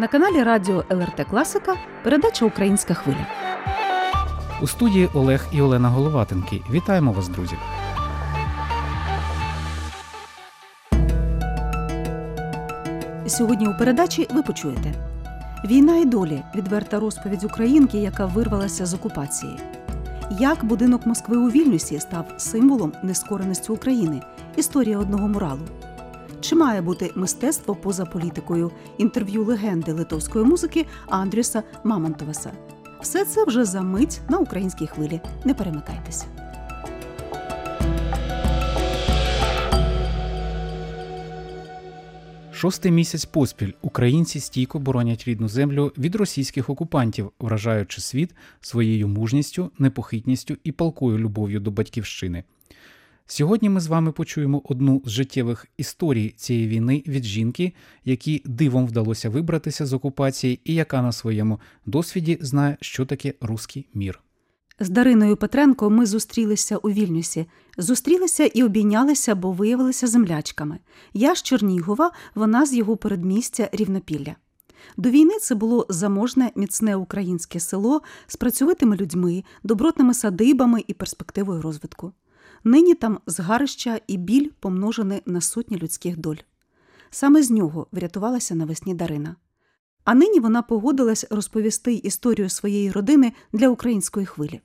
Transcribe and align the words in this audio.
На 0.00 0.08
каналі 0.08 0.42
Радіо 0.42 0.84
ЛРТ 0.90 1.26
Класика 1.30 1.76
передача 2.04 2.44
Українська 2.44 2.94
хвиля. 2.94 3.26
У 4.62 4.66
студії 4.66 5.08
Олег 5.14 5.46
і 5.52 5.62
Олена 5.62 5.88
Головатенки. 5.88 6.62
Вітаємо 6.70 7.12
вас, 7.12 7.28
друзі! 7.28 7.56
Сьогодні 13.26 13.68
у 13.68 13.78
передачі 13.78 14.28
ви 14.30 14.42
почуєте 14.42 14.94
Війна 15.64 15.96
і 15.96 16.04
долі 16.04 16.42
відверта 16.54 17.00
розповідь 17.00 17.44
українки, 17.44 17.98
яка 17.98 18.26
вирвалася 18.26 18.86
з 18.86 18.94
окупації. 18.94 19.58
Як 20.30 20.64
будинок 20.64 21.06
Москви 21.06 21.36
у 21.36 21.50
Вільнюсі 21.50 22.00
став 22.00 22.24
символом 22.36 22.92
нескореності 23.02 23.72
України, 23.72 24.22
історія 24.56 24.98
одного 24.98 25.28
муралу. 25.28 25.62
Чи 26.40 26.56
має 26.56 26.82
бути 26.82 27.10
мистецтво 27.14 27.74
поза 27.74 28.04
політикою? 28.04 28.70
Інтерв'ю 28.98 29.44
легенди 29.44 29.92
литовської 29.92 30.44
музики 30.44 30.86
Андрюса 31.06 31.62
Мамонтоваса. 31.84 32.52
Все 33.00 33.24
це 33.24 33.44
вже 33.44 33.64
за 33.64 33.82
мить 33.82 34.20
на 34.28 34.38
українській 34.38 34.86
хвилі. 34.86 35.20
Не 35.44 35.54
перемикайтеся. 35.54 36.26
Шостий 42.52 42.92
місяць 42.92 43.24
поспіль 43.24 43.72
українці 43.82 44.40
стійко 44.40 44.78
боронять 44.78 45.24
рідну 45.24 45.48
землю 45.48 45.92
від 45.98 46.14
російських 46.14 46.70
окупантів, 46.70 47.32
вражаючи 47.38 48.00
світ 48.00 48.34
своєю 48.60 49.08
мужністю, 49.08 49.70
непохитністю 49.78 50.56
і 50.64 50.72
палкою 50.72 51.18
любов'ю 51.18 51.60
до 51.60 51.70
батьківщини. 51.70 52.44
Сьогодні 53.32 53.68
ми 53.68 53.80
з 53.80 53.86
вами 53.86 54.12
почуємо 54.12 54.62
одну 54.64 55.02
з 55.04 55.10
життєвих 55.10 55.66
історій 55.76 56.34
цієї 56.36 56.68
війни 56.68 57.02
від 57.06 57.24
жінки, 57.24 57.72
якій 58.04 58.42
дивом 58.44 58.86
вдалося 58.86 59.30
вибратися 59.30 59.86
з 59.86 59.92
окупації, 59.92 60.60
і 60.64 60.74
яка 60.74 61.02
на 61.02 61.12
своєму 61.12 61.60
досвіді 61.86 62.38
знає, 62.40 62.76
що 62.80 63.06
таке 63.06 63.34
руський 63.40 63.88
мір. 63.94 64.20
З 64.80 64.90
Дариною 64.90 65.36
Петренко 65.36 65.90
ми 65.90 66.06
зустрілися 66.06 66.76
у 66.76 66.90
Вільнюсі. 66.90 67.46
Зустрілися 67.78 68.44
і 68.44 68.62
обійнялися, 68.62 69.34
бо 69.34 69.52
виявилися 69.52 70.06
землячками. 70.06 70.78
Я 71.12 71.34
з 71.34 71.42
Чернігова, 71.42 72.10
вона 72.34 72.66
з 72.66 72.74
його 72.74 72.96
передмістя 72.96 73.68
Рівнопілля. 73.72 74.36
До 74.96 75.10
війни 75.10 75.34
це 75.40 75.54
було 75.54 75.86
заможне, 75.88 76.50
міцне 76.56 76.96
українське 76.96 77.60
село 77.60 78.02
з 78.26 78.36
працьовитими 78.36 78.96
людьми, 78.96 79.44
добротними 79.62 80.14
садибами 80.14 80.84
і 80.86 80.94
перспективою 80.94 81.62
розвитку. 81.62 82.12
Нині 82.64 82.94
там 82.94 83.20
згарища 83.26 84.00
і 84.06 84.16
біль 84.16 84.48
помножені 84.60 85.22
на 85.26 85.40
сотні 85.40 85.76
людських 85.76 86.18
доль. 86.18 86.36
Саме 87.10 87.42
з 87.42 87.50
нього 87.50 87.86
врятувалася 87.92 88.54
навесні 88.54 88.94
Дарина. 88.94 89.36
А 90.04 90.14
нині 90.14 90.40
вона 90.40 90.62
погодилась 90.62 91.26
розповісти 91.30 91.94
історію 91.94 92.48
своєї 92.48 92.90
родини 92.90 93.32
для 93.52 93.68
української 93.68 94.26
хвилі. 94.26 94.60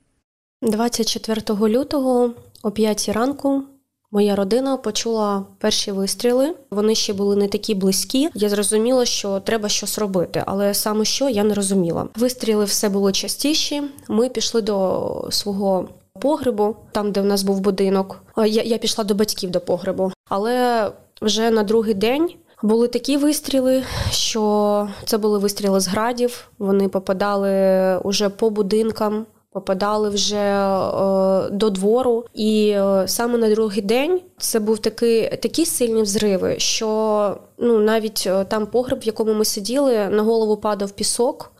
24 0.62 1.42
лютого 1.68 2.34
о 2.62 2.70
5 2.70 3.08
ранку 3.08 3.64
моя 4.10 4.36
родина 4.36 4.76
почула 4.76 5.46
перші 5.58 5.92
вистріли. 5.92 6.54
Вони 6.70 6.94
ще 6.94 7.12
були 7.12 7.36
не 7.36 7.48
такі 7.48 7.74
близькі. 7.74 8.28
Я 8.34 8.48
зрозуміла, 8.48 9.04
що 9.04 9.40
треба 9.40 9.68
щось 9.68 9.98
робити, 9.98 10.42
але 10.46 10.74
саме 10.74 11.04
що 11.04 11.28
я 11.28 11.44
не 11.44 11.54
розуміла. 11.54 12.08
Вистріли 12.16 12.64
все 12.64 12.88
було 12.88 13.12
частіші. 13.12 13.82
Ми 14.08 14.28
пішли 14.28 14.62
до 14.62 15.28
свого 15.30 15.88
погребу, 16.26 16.76
там 16.92 17.12
де 17.12 17.20
в 17.20 17.24
нас 17.24 17.42
був 17.42 17.60
будинок. 17.60 18.22
Я, 18.36 18.62
я 18.62 18.78
пішла 18.78 19.04
до 19.04 19.14
батьків 19.14 19.50
до 19.50 19.60
погребу, 19.60 20.12
але 20.28 20.86
вже 21.22 21.50
на 21.50 21.62
другий 21.62 21.94
день. 21.94 22.30
Були 22.62 22.88
такі 22.88 23.16
вистріли, 23.16 23.82
що 24.10 24.88
це 25.04 25.18
були 25.18 25.38
вистріли 25.38 25.80
з 25.80 25.88
градів. 25.88 26.48
Вони 26.58 26.88
попадали 26.88 27.50
уже 27.98 28.28
по 28.28 28.50
будинкам, 28.50 29.26
попадали 29.52 30.08
вже 30.08 30.36
е, 30.36 31.50
до 31.50 31.70
двору. 31.70 32.24
І 32.34 32.68
е, 32.68 33.08
саме 33.08 33.38
на 33.38 33.50
другий 33.50 33.82
день 33.82 34.20
це 34.38 34.60
був 34.60 34.78
такий 34.78 35.28
такі 35.28 35.66
сильні 35.66 36.02
взриви, 36.02 36.54
що 36.58 37.36
ну 37.58 37.78
навіть 37.78 38.24
е, 38.26 38.44
там 38.44 38.66
погреб, 38.66 39.00
в 39.00 39.06
якому 39.06 39.34
ми 39.34 39.44
сиділи, 39.44 40.08
на 40.08 40.22
голову 40.22 40.56
падав 40.56 40.90
пісок. 40.90 41.52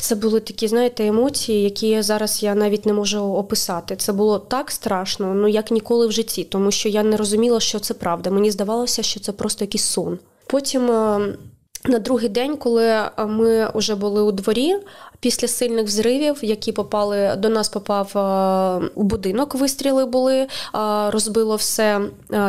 Це 0.00 0.14
були 0.14 0.40
такі, 0.40 0.68
знаєте, 0.68 1.06
емоції, 1.06 1.62
які 1.62 2.02
зараз 2.02 2.42
я 2.42 2.54
навіть 2.54 2.86
не 2.86 2.92
можу 2.92 3.20
описати. 3.20 3.96
Це 3.96 4.12
було 4.12 4.38
так 4.38 4.70
страшно, 4.70 5.34
ну 5.34 5.48
як 5.48 5.70
ніколи 5.70 6.06
в 6.06 6.12
житті, 6.12 6.44
тому 6.44 6.70
що 6.70 6.88
я 6.88 7.02
не 7.02 7.16
розуміла, 7.16 7.60
що 7.60 7.78
це 7.78 7.94
правда. 7.94 8.30
Мені 8.30 8.50
здавалося, 8.50 9.02
що 9.02 9.20
це 9.20 9.32
просто 9.32 9.64
якийсь 9.64 9.84
сон. 9.84 10.18
Потім 10.46 10.86
на 11.84 11.98
другий 11.98 12.28
день, 12.28 12.56
коли 12.56 13.02
ми 13.26 13.70
вже 13.74 13.94
були 13.94 14.22
у 14.22 14.32
дворі, 14.32 14.76
після 15.20 15.48
сильних 15.48 15.86
взривів, 15.86 16.38
які 16.42 16.72
попали 16.72 17.34
до 17.38 17.48
нас, 17.48 17.68
попав 17.68 18.10
у 18.94 19.02
будинок. 19.02 19.54
Вистріли 19.54 20.06
були, 20.06 20.46
розбило 21.08 21.56
все 21.56 22.00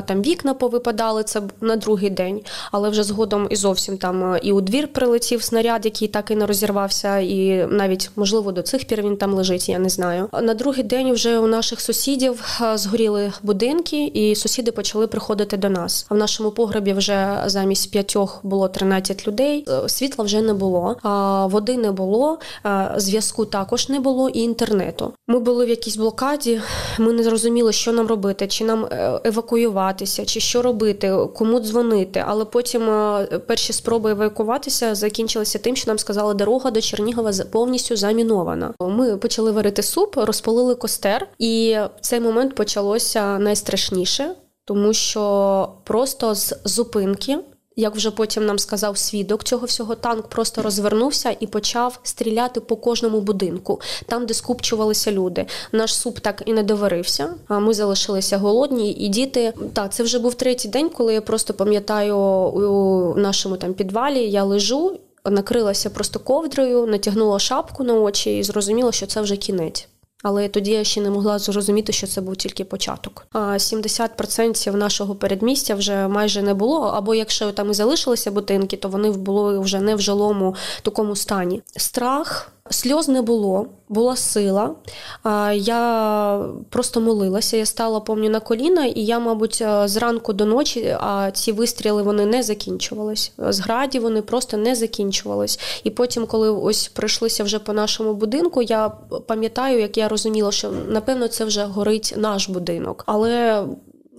там 0.06 0.22
вікна 0.22 0.54
повипадали. 0.54 1.24
Це 1.24 1.42
на 1.62 1.76
другий 1.76 2.10
день, 2.10 2.42
але 2.72 2.90
вже 2.90 3.04
згодом 3.04 3.48
і 3.50 3.56
зовсім 3.56 3.98
там 3.98 4.38
і 4.42 4.52
у 4.52 4.62
двір 4.62 4.94
прилетів 4.94 5.44
снаряд, 5.44 5.86
який 5.86 6.08
так 6.08 6.32
і 6.32 6.36
не 6.36 6.46
розірвався, 6.46 7.18
і 7.18 7.68
навіть 7.70 8.10
можливо 8.16 8.52
до 8.52 8.62
цих 8.62 8.86
пір 8.86 9.02
він 9.02 9.18
там 9.18 9.34
лежить. 9.34 9.70
Я 9.70 9.80
не 9.80 9.90
знаю. 9.90 10.30
На 10.42 10.54
другий 10.54 10.84
день 10.84 11.12
вже 11.12 11.40
у 11.40 11.48
наших 11.48 11.82
сусідів 11.82 12.62
згоріли 12.76 13.34
будинки, 13.44 14.06
і 14.06 14.36
сусіди 14.36 14.72
почали 14.72 15.08
приходити 15.08 15.58
до 15.58 15.70
нас. 15.70 16.06
А 16.10 16.14
в 16.14 16.18
нашому 16.18 16.52
погребі 16.52 16.94
вже 16.94 17.44
замість 17.46 17.92
п'ятьох 17.92 18.40
було 18.44 18.68
13 18.68 19.28
людей. 19.28 19.68
Світла 19.88 20.26
вже 20.26 20.42
не 20.42 20.54
було, 20.54 20.96
води 21.52 21.78
не 21.78 21.92
було. 21.92 22.40
Зв'язку 22.96 23.46
також 23.46 23.90
не 23.90 24.00
було 24.00 24.30
і 24.30 24.40
інтернету. 24.40 25.14
Ми 25.28 25.40
були 25.40 25.66
в 25.66 25.70
якійсь 25.70 25.98
блокаді. 25.98 26.62
Ми 27.00 27.14
не 27.14 27.24
зрозуміли, 27.24 27.74
що 27.74 27.94
нам 27.94 28.08
робити, 28.08 28.48
чи 28.48 28.64
нам 28.64 28.86
е, 28.86 29.22
евакуюватися, 29.24 30.26
чи 30.26 30.40
що 30.40 30.62
робити, 30.62 31.18
кому 31.36 31.60
дзвонити. 31.60 32.24
Але 32.28 32.46
потім 32.46 32.90
е, 32.90 33.26
перші 33.48 33.74
спроби 33.74 34.12
евакуватися 34.12 34.96
закінчилися 34.96 35.60
тим, 35.60 35.76
що 35.76 35.92
нам 35.92 36.00
сказали, 36.00 36.34
дорога 36.34 36.72
до 36.72 36.82
Чернігова 36.82 37.32
повністю 37.52 37.96
замінована. 37.96 38.74
Ми 38.80 39.18
почали 39.18 39.52
варити 39.52 39.84
суп, 39.84 40.18
розпалили 40.18 40.76
костер, 40.76 41.28
і 41.40 41.78
в 41.98 42.02
цей 42.02 42.20
момент 42.20 42.56
почалося 42.56 43.40
найстрашніше, 43.40 44.36
тому 44.66 44.94
що 44.94 45.70
просто 45.84 46.36
з 46.36 46.54
зупинки. 46.66 47.38
Як 47.80 47.96
вже 47.96 48.12
потім 48.12 48.46
нам 48.46 48.60
сказав 48.60 48.98
свідок 48.98 49.44
цього 49.44 49.66
всього, 49.66 49.96
танк 49.96 50.28
просто 50.28 50.62
розвернувся 50.62 51.36
і 51.40 51.48
почав 51.48 52.00
стріляти 52.04 52.60
по 52.60 52.76
кожному 52.76 53.22
будинку, 53.22 53.82
там, 54.06 54.26
де 54.26 54.34
скупчувалися 54.34 55.12
люди. 55.12 55.46
Наш 55.72 55.96
суп 55.96 56.20
так 56.20 56.44
і 56.46 56.54
не 56.54 56.64
доварився. 56.64 57.34
А 57.48 57.60
ми 57.60 57.74
залишилися 57.74 58.38
голодні, 58.38 58.92
і 58.92 59.08
діти. 59.08 59.54
Так, 59.74 59.94
це 59.94 60.04
вже 60.04 60.20
був 60.20 60.36
третій 60.36 60.68
день, 60.68 60.90
коли 60.90 61.14
я 61.14 61.22
просто 61.22 61.54
пам'ятаю 61.54 62.18
у 62.18 63.16
нашому 63.16 63.58
там 63.58 63.74
підвалі. 63.74 64.30
Я 64.30 64.44
лежу, 64.44 65.00
накрилася 65.26 65.90
просто 65.90 66.20
ковдрою, 66.20 66.86
натягнула 66.86 67.40
шапку 67.40 67.84
на 67.84 67.94
очі 67.94 68.38
і 68.38 68.44
зрозуміла, 68.44 68.92
що 68.92 69.06
це 69.06 69.22
вже 69.22 69.36
кінець. 69.38 69.88
Але 70.24 70.50
тоді 70.50 70.72
я 70.72 70.84
ще 70.84 71.02
не 71.02 71.10
могла 71.10 71.40
зрозуміти, 71.40 71.94
що 71.94 72.08
це 72.08 72.22
був 72.22 72.36
тільки 72.36 72.66
початок. 72.66 73.28
А 73.32 73.40
70% 73.40 74.76
нашого 74.76 75.16
передмістя 75.16 75.76
вже 75.76 76.08
майже 76.08 76.42
не 76.42 76.54
було. 76.54 76.82
Або 76.82 77.16
якщо 77.16 77.52
там 77.52 77.72
і 77.72 77.74
залишилися 77.74 78.32
будинки, 78.32 78.78
то 78.78 78.90
вони 78.90 79.12
були 79.12 79.60
вже 79.60 79.80
не 79.80 79.96
в 79.96 80.02
жилому 80.02 80.56
такому 80.82 81.16
стані. 81.16 81.62
Страх. 81.78 82.52
Сльоз 82.70 83.08
не 83.08 83.22
було, 83.22 83.66
була 83.90 84.16
сила. 84.16 84.76
Я 85.54 86.46
просто 86.70 87.02
молилася. 87.02 87.58
Я 87.58 87.66
стала 87.66 88.00
помню 88.00 88.30
на 88.30 88.40
коліна, 88.40 88.86
і 88.86 89.02
я, 89.02 89.20
мабуть, 89.20 89.64
зранку 89.86 90.34
до 90.34 90.46
ночі, 90.46 90.98
а 91.00 91.32
ці 91.32 91.52
вистріли 91.52 92.04
вони 92.04 92.26
не 92.26 92.44
закінчувались. 92.44 93.32
З 93.38 93.60
граді 93.60 94.00
вони 94.00 94.22
просто 94.22 94.58
не 94.58 94.76
закінчувались. 94.76 95.60
І 95.84 95.90
потім, 95.90 96.26
коли 96.26 96.50
ось 96.50 96.88
пройшлися 96.88 97.44
вже 97.44 97.60
по 97.60 97.74
нашому 97.74 98.14
будинку, 98.14 98.62
я 98.62 98.90
пам'ятаю, 99.28 99.80
як 99.80 99.98
я 99.98 100.08
розуміла, 100.08 100.52
що 100.52 100.72
напевно 100.88 101.28
це 101.28 101.46
вже 101.46 101.64
горить 101.64 102.14
наш 102.18 102.50
будинок. 102.50 103.04
Але 103.06 103.66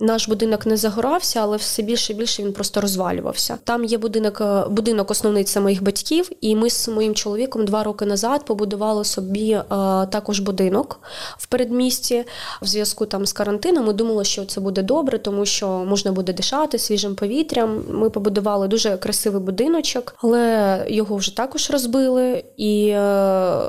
наш 0.01 0.27
будинок 0.27 0.65
не 0.65 0.77
загорався, 0.77 1.39
але 1.41 1.57
все 1.57 1.81
більше 1.81 2.13
і 2.13 2.15
більше 2.15 2.43
він 2.43 2.53
просто 2.53 2.81
розвалювався. 2.81 3.57
Там 3.63 3.85
є 3.85 3.97
будинок, 3.97 4.41
е, 4.41 4.65
будинок 4.69 5.11
основний 5.11 5.43
це 5.43 5.59
моїх 5.59 5.83
батьків, 5.83 6.29
і 6.41 6.55
ми 6.55 6.69
з 6.69 6.87
моїм 6.87 7.15
чоловіком 7.15 7.65
два 7.65 7.83
роки 7.83 8.05
назад 8.05 8.45
побудували 8.45 9.05
собі 9.05 9.51
е, 9.51 9.63
також 10.05 10.39
будинок 10.39 10.99
в 11.37 11.47
передмісті. 11.47 12.23
В 12.61 12.67
зв'язку 12.67 13.05
там 13.05 13.25
з 13.25 13.33
карантином 13.33 13.85
ми 13.85 13.93
думали, 13.93 14.23
що 14.23 14.45
це 14.45 14.61
буде 14.61 14.83
добре, 14.83 15.19
тому 15.19 15.45
що 15.45 15.67
можна 15.67 16.11
буде 16.11 16.33
дишати 16.33 16.79
свіжим 16.79 17.15
повітрям. 17.15 17.83
Ми 17.89 18.09
побудували 18.09 18.67
дуже 18.67 18.97
красивий 18.97 19.41
будиночок, 19.41 20.15
але 20.17 20.85
його 20.89 21.15
вже 21.15 21.37
також 21.37 21.69
розбили 21.71 22.43
і. 22.57 22.87
Е, 22.87 23.61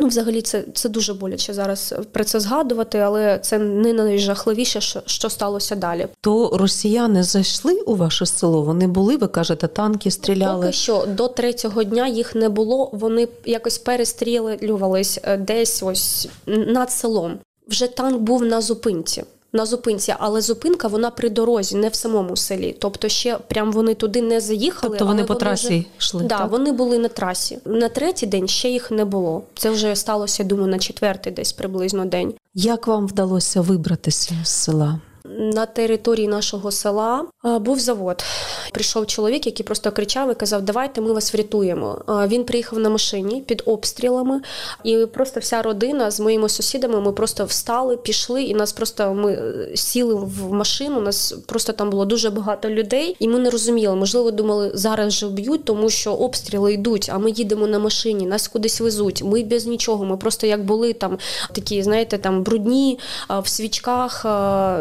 Ну, 0.00 0.08
взагалі, 0.08 0.42
це 0.42 0.64
це 0.74 0.88
дуже 0.88 1.14
боляче 1.14 1.54
зараз 1.54 1.94
про 2.12 2.24
це 2.24 2.40
згадувати, 2.40 2.98
але 2.98 3.38
це 3.38 3.58
не 3.58 3.92
найжахливіше, 3.92 4.80
що 4.80 5.02
що 5.06 5.30
сталося 5.30 5.76
далі. 5.76 6.06
То 6.20 6.56
росіяни 6.56 7.22
зайшли 7.22 7.74
у 7.74 7.94
ваше 7.94 8.26
село? 8.26 8.62
Вони 8.62 8.86
були, 8.86 9.16
ви 9.16 9.26
кажете, 9.26 9.66
танки 9.68 10.10
стріляли? 10.10 10.60
Поки 10.60 10.72
що 10.72 11.06
до 11.06 11.28
третього 11.28 11.84
дня 11.84 12.08
їх 12.08 12.34
не 12.34 12.48
було. 12.48 12.90
Вони 12.92 13.28
якось 13.44 13.78
перестрілювались 13.78 15.20
е, 15.22 15.36
десь 15.36 15.82
ось 15.82 16.28
над 16.46 16.90
селом. 16.90 17.38
Вже 17.68 17.86
танк 17.86 18.20
був 18.20 18.44
на 18.44 18.60
зупинці 18.60 19.24
на 19.54 19.66
зупинці, 19.66 20.14
але 20.18 20.40
зупинка 20.40 20.88
вона 20.88 21.10
при 21.10 21.30
дорозі, 21.30 21.76
не 21.76 21.88
в 21.88 21.94
самому 21.94 22.36
селі. 22.36 22.76
Тобто, 22.78 23.08
ще 23.08 23.38
прям 23.48 23.72
вони 23.72 23.94
туди 23.94 24.22
не 24.22 24.40
заїхали. 24.40 24.90
Тобто 24.90 25.06
вони 25.06 25.24
по 25.24 25.34
трасі 25.34 25.66
вже... 25.66 25.84
йшли? 25.98 26.22
Да, 26.22 26.38
так, 26.38 26.50
вони 26.50 26.72
були 26.72 26.98
на 26.98 27.08
трасі. 27.08 27.58
На 27.64 27.88
третій 27.88 28.26
день 28.26 28.48
ще 28.48 28.68
їх 28.68 28.90
не 28.90 29.04
було. 29.04 29.42
Це 29.54 29.70
вже 29.70 29.96
сталося, 29.96 30.44
думаю, 30.44 30.68
на 30.68 30.78
четвертий, 30.78 31.32
десь 31.32 31.52
приблизно 31.52 32.04
день. 32.04 32.34
Як 32.54 32.86
вам 32.86 33.06
вдалося 33.06 33.60
вибратися 33.60 34.34
з 34.44 34.48
села? 34.48 35.00
На 35.28 35.66
території 35.66 36.28
нашого 36.28 36.70
села 36.70 37.24
був 37.44 37.78
завод. 37.78 38.24
Прийшов 38.72 39.06
чоловік, 39.06 39.46
який 39.46 39.66
просто 39.66 39.92
кричав 39.92 40.30
і 40.30 40.34
казав: 40.34 40.62
Давайте 40.62 41.00
ми 41.00 41.12
вас 41.12 41.34
врятуємо. 41.34 42.02
Він 42.08 42.44
приїхав 42.44 42.78
на 42.78 42.90
машині 42.90 43.40
під 43.40 43.62
обстрілами, 43.66 44.40
і 44.84 45.06
просто 45.06 45.40
вся 45.40 45.62
родина 45.62 46.10
з 46.10 46.20
моїми 46.20 46.48
сусідами. 46.48 47.00
Ми 47.00 47.12
просто 47.12 47.44
встали, 47.44 47.96
пішли, 47.96 48.42
і 48.42 48.54
нас 48.54 48.72
просто 48.72 49.14
ми 49.14 49.32
е, 49.32 49.76
сіли 49.76 50.14
в 50.14 50.52
машину. 50.52 51.00
Нас 51.00 51.34
просто 51.46 51.72
там 51.72 51.90
було 51.90 52.04
дуже 52.04 52.30
багато 52.30 52.70
людей, 52.70 53.16
і 53.18 53.28
ми 53.28 53.38
не 53.38 53.50
розуміли. 53.50 53.96
Можливо, 53.96 54.30
думали, 54.30 54.70
зараз 54.74 55.12
же 55.12 55.26
вб'ють, 55.26 55.64
тому 55.64 55.90
що 55.90 56.14
обстріли 56.14 56.72
йдуть. 56.72 57.10
А 57.12 57.18
ми 57.18 57.30
їдемо 57.30 57.66
на 57.66 57.78
машині, 57.78 58.26
нас 58.26 58.48
кудись 58.48 58.80
везуть. 58.80 59.22
Ми 59.22 59.44
без 59.44 59.66
нічого. 59.66 60.04
Ми 60.04 60.16
просто 60.16 60.46
як 60.46 60.64
були 60.64 60.92
там 60.92 61.18
такі, 61.52 61.82
знаєте, 61.82 62.18
там 62.18 62.42
брудні 62.42 62.98
в 63.42 63.48
свічках, 63.48 64.24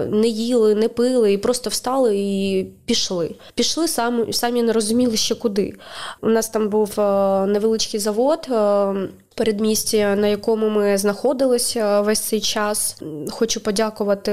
не 0.09 0.32
їли, 0.33 0.75
не 0.75 0.89
пили, 0.89 1.33
і 1.33 1.37
просто 1.37 1.69
встали 1.69 2.17
і 2.17 2.67
пішли. 2.85 3.35
Пішли 3.55 3.87
самі, 3.87 4.33
самі 4.33 4.63
не 4.63 4.73
розуміли, 4.73 5.17
ще 5.17 5.35
куди. 5.35 5.73
У 6.21 6.29
нас 6.29 6.49
там 6.49 6.69
був 6.69 6.99
е, 6.99 7.45
невеличкий 7.45 7.99
завод. 7.99 8.47
Е, 8.51 8.93
передмісті, 9.35 9.97
на 9.97 10.27
якому 10.27 10.69
ми 10.69 10.97
знаходилися 10.97 12.01
весь 12.01 12.19
цей 12.19 12.41
час, 12.41 13.01
хочу 13.31 13.59
подякувати 13.59 14.31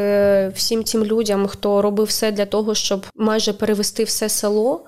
всім 0.57 0.83
тим 0.83 1.05
людям, 1.05 1.47
хто 1.47 1.83
робив 1.83 2.07
все 2.07 2.33
для 2.33 2.47
того, 2.47 2.75
щоб 2.75 3.07
майже 3.15 3.53
перевести 3.53 4.05
все 4.05 4.29
село, 4.29 4.85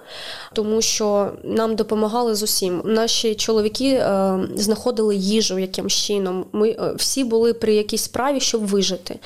тому 0.53 0.83
що 0.83 1.31
нам 1.45 1.77
допомагали 1.77 2.35
з 2.35 2.43
усім. 2.43 2.83
Наші 2.85 3.35
чоловіки 3.35 3.89
е, 3.89 4.39
знаходили 4.55 5.17
їжу 5.17 5.59
якимсь 5.59 5.95
чином. 5.95 6.47
Ми 6.53 6.71
е, 6.71 6.95
всі 6.97 7.25
були 7.25 7.55
при 7.55 7.75
якійсь 7.75 8.03
справі, 8.03 8.41
щоб 8.41 8.67
вижити. 8.67 9.19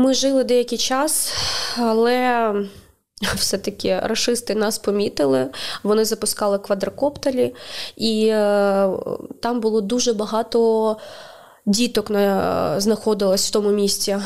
Ми 0.00 0.14
жили 0.14 0.44
деякий 0.44 0.78
час, 0.78 1.32
але 1.78 2.52
все-таки 3.34 4.00
рашисти 4.00 4.54
нас 4.54 4.78
помітили. 4.78 5.50
Вони 5.82 6.04
запускали 6.04 6.58
квадрокоптері, 6.58 7.54
і 7.96 8.26
е, 8.26 8.88
там 9.42 9.60
було 9.60 9.80
дуже 9.80 10.12
багато 10.12 10.96
діток 11.68 12.06
знаходилась 12.76 13.48
в 13.48 13.50
тому 13.50 13.70
місці. 13.70 14.16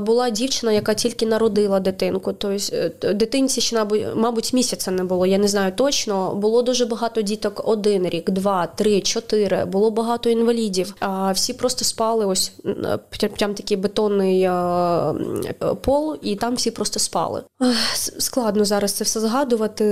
Була 0.00 0.30
дівчина, 0.30 0.72
яка 0.72 0.94
тільки 0.94 1.26
народила 1.26 1.80
дитинку. 1.80 2.32
Тобто 2.32 3.12
дитинці 3.12 3.60
ще, 3.60 3.86
мабуть, 4.14 4.52
місяця 4.52 4.90
не 4.90 5.04
було. 5.04 5.26
Я 5.26 5.38
не 5.38 5.48
знаю 5.48 5.72
точно. 5.72 6.34
Було 6.34 6.62
дуже 6.62 6.86
багато 6.86 7.22
діток 7.22 7.62
один 7.64 8.08
рік, 8.08 8.30
два, 8.30 8.66
три, 8.66 9.00
чотири. 9.00 9.64
Було 9.64 9.90
багато 9.90 10.30
інвалідів. 10.30 10.94
Всі 11.32 11.52
просто 11.52 11.84
спали. 11.84 12.26
Ось 12.26 12.52
прям 13.38 13.54
такий 13.54 13.76
бетонний 13.76 14.50
пол, 15.80 16.16
і 16.22 16.36
там 16.36 16.54
всі 16.54 16.70
просто 16.70 17.00
спали. 17.00 17.42
Складно 18.18 18.64
зараз 18.64 18.92
це 18.92 19.04
все 19.04 19.20
згадувати. 19.20 19.84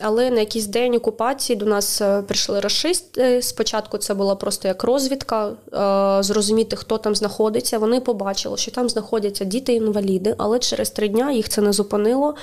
Але 0.00 0.30
на 0.30 0.40
якийсь 0.40 0.66
день 0.66 0.94
окупації 0.94 1.56
до 1.56 1.66
нас 1.66 2.00
е, 2.00 2.22
прийшли 2.22 2.60
расисти. 2.60 3.42
Спочатку 3.42 3.98
це 3.98 4.14
була 4.14 4.34
просто 4.34 4.68
як 4.68 4.84
розвідка. 4.84 5.45
Е, 5.74 6.22
зрозуміти, 6.22 6.76
хто 6.76 6.98
там 6.98 7.14
знаходиться. 7.14 7.78
Вони 7.78 8.00
побачили, 8.00 8.56
що 8.56 8.70
там 8.70 8.88
знаходяться 8.88 9.44
діти-інваліди, 9.44 10.34
але 10.38 10.58
через 10.58 10.90
три 10.90 11.08
дня 11.08 11.32
їх 11.32 11.48
це 11.48 11.60
не 11.60 11.72
зупинило 11.72 12.34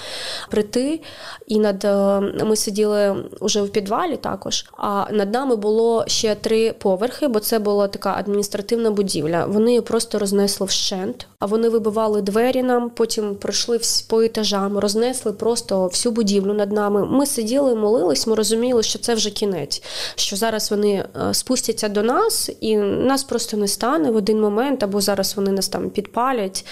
прийти. 0.50 1.02
І 1.48 1.60
над 1.60 1.86
е, 1.86 2.20
ми 2.46 2.56
сиділи 2.56 3.16
вже 3.42 3.62
в 3.62 3.70
підвалі 3.70 4.18
також. 4.18 4.66
А 4.78 5.06
над 5.12 5.34
нами 5.34 5.56
було 5.56 6.04
ще 6.08 6.36
три 6.36 6.74
поверхи, 6.74 7.28
бо 7.28 7.40
це 7.40 7.60
була 7.60 7.88
така 7.88 8.16
адміністративна 8.18 8.92
будівля. 8.92 9.46
Вони 9.46 9.72
її 9.72 9.82
просто 9.82 10.20
рознесли 10.20 10.68
вщент, 10.68 11.28
а 11.40 11.46
вони 11.46 11.70
вибивали 11.70 12.22
двері 12.22 12.64
нам, 12.64 12.90
потім 12.90 13.36
пройшли 13.36 13.80
по 14.08 14.22
етажам, 14.22 14.78
рознесли 14.78 15.32
просто 15.32 15.88
всю 15.88 16.14
будівлю 16.14 16.54
над 16.54 16.72
нами. 16.72 17.06
Ми 17.06 17.26
сиділи, 17.26 17.76
молились, 17.76 18.28
ми 18.28 18.36
розуміли, 18.36 18.84
що 18.84 19.00
це 19.00 19.16
вже 19.16 19.30
кінець, 19.30 19.84
що 20.16 20.36
зараз 20.36 20.72
вони 20.72 21.06
е, 21.30 21.34
спустяться 21.34 21.90
до 21.90 22.04
нас 22.04 22.50
і 22.62 22.78
нас 22.94 23.24
просто 23.24 23.58
не 23.58 23.68
стане 23.68 24.12
в 24.12 24.16
один 24.16 24.42
момент, 24.42 24.84
або 24.84 25.02
зараз 25.02 25.36
вони 25.36 25.52
нас 25.52 25.68
там 25.68 25.90
підпалять. 25.90 26.66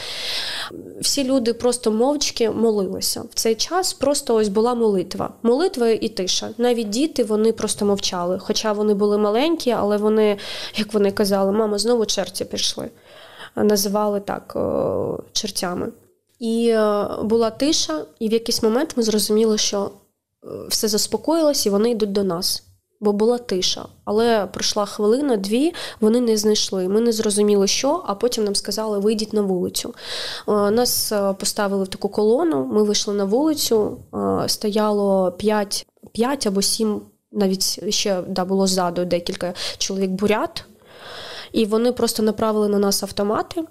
Всі 1.01 1.23
люди 1.23 1.53
просто 1.53 1.91
мовчки 1.91 2.49
молилися. 2.49 3.21
В 3.21 3.33
цей 3.33 3.55
час 3.55 3.93
просто 3.93 4.35
ось 4.35 4.47
була 4.47 4.75
молитва. 4.75 5.33
Молитва 5.43 5.89
і 5.89 6.09
тиша. 6.09 6.49
Навіть 6.57 6.89
діти 6.89 7.23
вони 7.23 7.51
просто 7.51 7.85
мовчали. 7.85 8.39
Хоча 8.39 8.73
вони 8.73 8.93
були 8.93 9.17
маленькі, 9.17 9.71
але 9.71 9.97
вони, 9.97 10.37
як 10.75 10.93
вони 10.93 11.11
казали, 11.11 11.51
мама, 11.51 11.77
знову 11.77 12.05
черті 12.05 12.45
пішли. 12.45 12.89
Називали 13.55 14.19
так 14.19 14.57
чертями. 15.31 15.91
І 16.39 16.69
е, 16.69 17.07
була 17.23 17.49
тиша, 17.49 18.05
і 18.19 18.29
в 18.29 18.33
якийсь 18.33 18.63
момент 18.63 18.93
ми 18.95 19.03
зрозуміли, 19.03 19.57
що 19.57 19.91
е, 20.43 20.47
все 20.69 20.87
заспокоїлось, 20.87 21.65
і 21.65 21.69
вони 21.69 21.91
йдуть 21.91 22.11
до 22.11 22.23
нас 22.23 22.63
бо 23.01 23.13
була 23.13 23.37
тиша. 23.37 23.85
Але 24.05 24.45
пройшла 24.45 24.85
хвилина, 24.85 25.37
дві, 25.37 25.73
вони 26.01 26.21
не 26.21 26.37
знайшли. 26.37 26.87
Ми 26.87 27.01
не 27.01 27.11
зрозуміли, 27.11 27.67
що, 27.67 28.03
а 28.05 28.15
потім 28.15 28.43
нам 28.43 28.55
сказали, 28.55 28.99
вийдіть 28.99 29.33
на 29.33 29.41
вулицю. 29.41 29.93
Е, 30.47 30.51
нас 30.51 31.11
е, 31.11 31.33
поставили 31.33 31.83
в 31.83 31.87
таку 31.87 32.09
колону, 32.09 32.65
ми 32.65 32.83
вийшли 32.83 33.13
на 33.13 33.25
вулицю, 33.25 33.97
е, 34.13 34.49
стояло 34.49 35.31
п'ять 35.31 35.87
5 36.11 36.47
або 36.47 36.61
сім, 36.61 37.01
навіть 37.31 37.93
ще 37.93 38.21
да, 38.21 38.45
було 38.45 38.67
ззаду 38.67 39.05
декілька 39.05 39.53
чоловік 39.77 40.09
бурят, 40.09 40.65
і 41.51 41.65
вони 41.65 41.91
просто 41.91 42.23
направили 42.23 42.67
на 42.67 42.79
нас 42.79 43.03
автомати. 43.03 43.63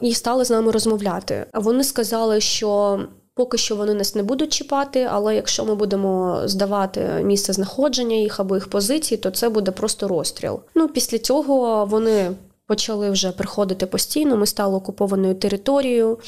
І 0.00 0.14
стали 0.14 0.44
з 0.44 0.50
нами 0.50 0.72
розмовляти. 0.72 1.46
Вони 1.54 1.84
сказали, 1.84 2.40
що 2.40 3.00
Поки 3.40 3.58
що 3.58 3.76
вони 3.76 3.94
нас 3.94 4.14
не 4.14 4.22
будуть 4.22 4.52
чіпати, 4.52 5.08
але 5.10 5.34
якщо 5.34 5.64
ми 5.64 5.74
будемо 5.74 6.40
здавати 6.44 7.08
місце 7.24 7.52
знаходження 7.52 8.16
їх 8.16 8.40
або 8.40 8.54
їх 8.54 8.70
позиції, 8.70 9.18
то 9.18 9.30
це 9.30 9.48
буде 9.48 9.70
просто 9.70 10.08
розстріл. 10.08 10.60
Ну 10.74 10.88
після 10.88 11.18
цього 11.18 11.84
вони. 11.86 12.30
Почали 12.66 13.10
вже 13.10 13.32
приходити 13.32 13.86
постійно, 13.86 14.36
ми 14.36 14.46
стали 14.46 14.76
окупованою 14.76 15.34
територією. 15.34 16.18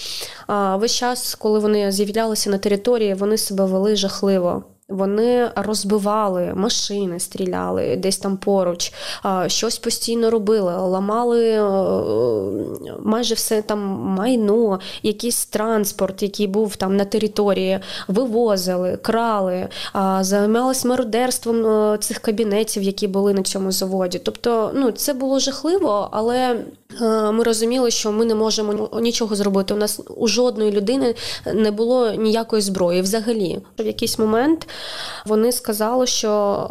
А 0.47 0.77
весь 0.77 0.93
час, 0.93 1.35
коли 1.35 1.59
вони 1.59 1.93
з'являлися 1.93 2.51
на 2.51 2.59
території, 2.59 3.15
вони 3.15 3.37
себе 3.37 3.65
вели 3.65 3.97
жахливо. 3.97 4.65
Вони 4.93 5.51
розбивали 5.57 6.53
машини, 6.55 7.21
стріляли 7.21 7.97
десь 7.97 8.19
там 8.19 8.37
поруч, 8.37 8.93
щось 9.47 9.79
постійно 9.79 10.31
робили, 10.31 10.77
ламали 10.77 11.51
е, 11.51 11.63
майже 13.03 13.35
все 13.35 13.63
там 13.63 13.79
майно, 14.03 14.81
якийсь 15.03 15.47
транспорт, 15.47 16.23
який 16.23 16.47
був 16.47 16.77
там 16.77 16.97
на 16.97 17.05
території, 17.05 17.81
вивозили, 18.09 18.97
крали, 19.03 19.69
займалися 20.21 20.89
мародерством 20.89 21.67
е, 21.67 21.99
цих 21.99 22.19
кабінетів, 22.19 22.83
які 22.83 23.09
були 23.09 23.35
на 23.35 23.43
цьому 23.43 23.73
заводі. 23.73 24.19
Тобто, 24.19 24.71
ну 24.75 24.91
це 24.91 25.13
було 25.13 25.39
жахливо, 25.39 26.09
але 26.13 26.57
Е, 27.01 27.33
ми 27.33 27.45
розуміли, 27.45 27.91
що 27.91 28.13
ми 28.13 28.25
не 28.25 28.35
можемо 28.35 28.91
нічого 29.01 29.37
зробити. 29.37 29.75
У 29.75 29.77
нас 29.77 30.01
у 30.17 30.27
жодної 30.29 30.73
людини 30.73 31.15
не 31.55 31.71
було 31.71 32.13
ніякої 32.13 32.63
зброї. 32.63 33.03
Взагалі, 33.03 33.59
в 33.79 33.87
якийсь 33.87 34.19
момент 34.19 34.69
вони 35.27 35.53
сказали, 35.53 36.07
що 36.07 36.69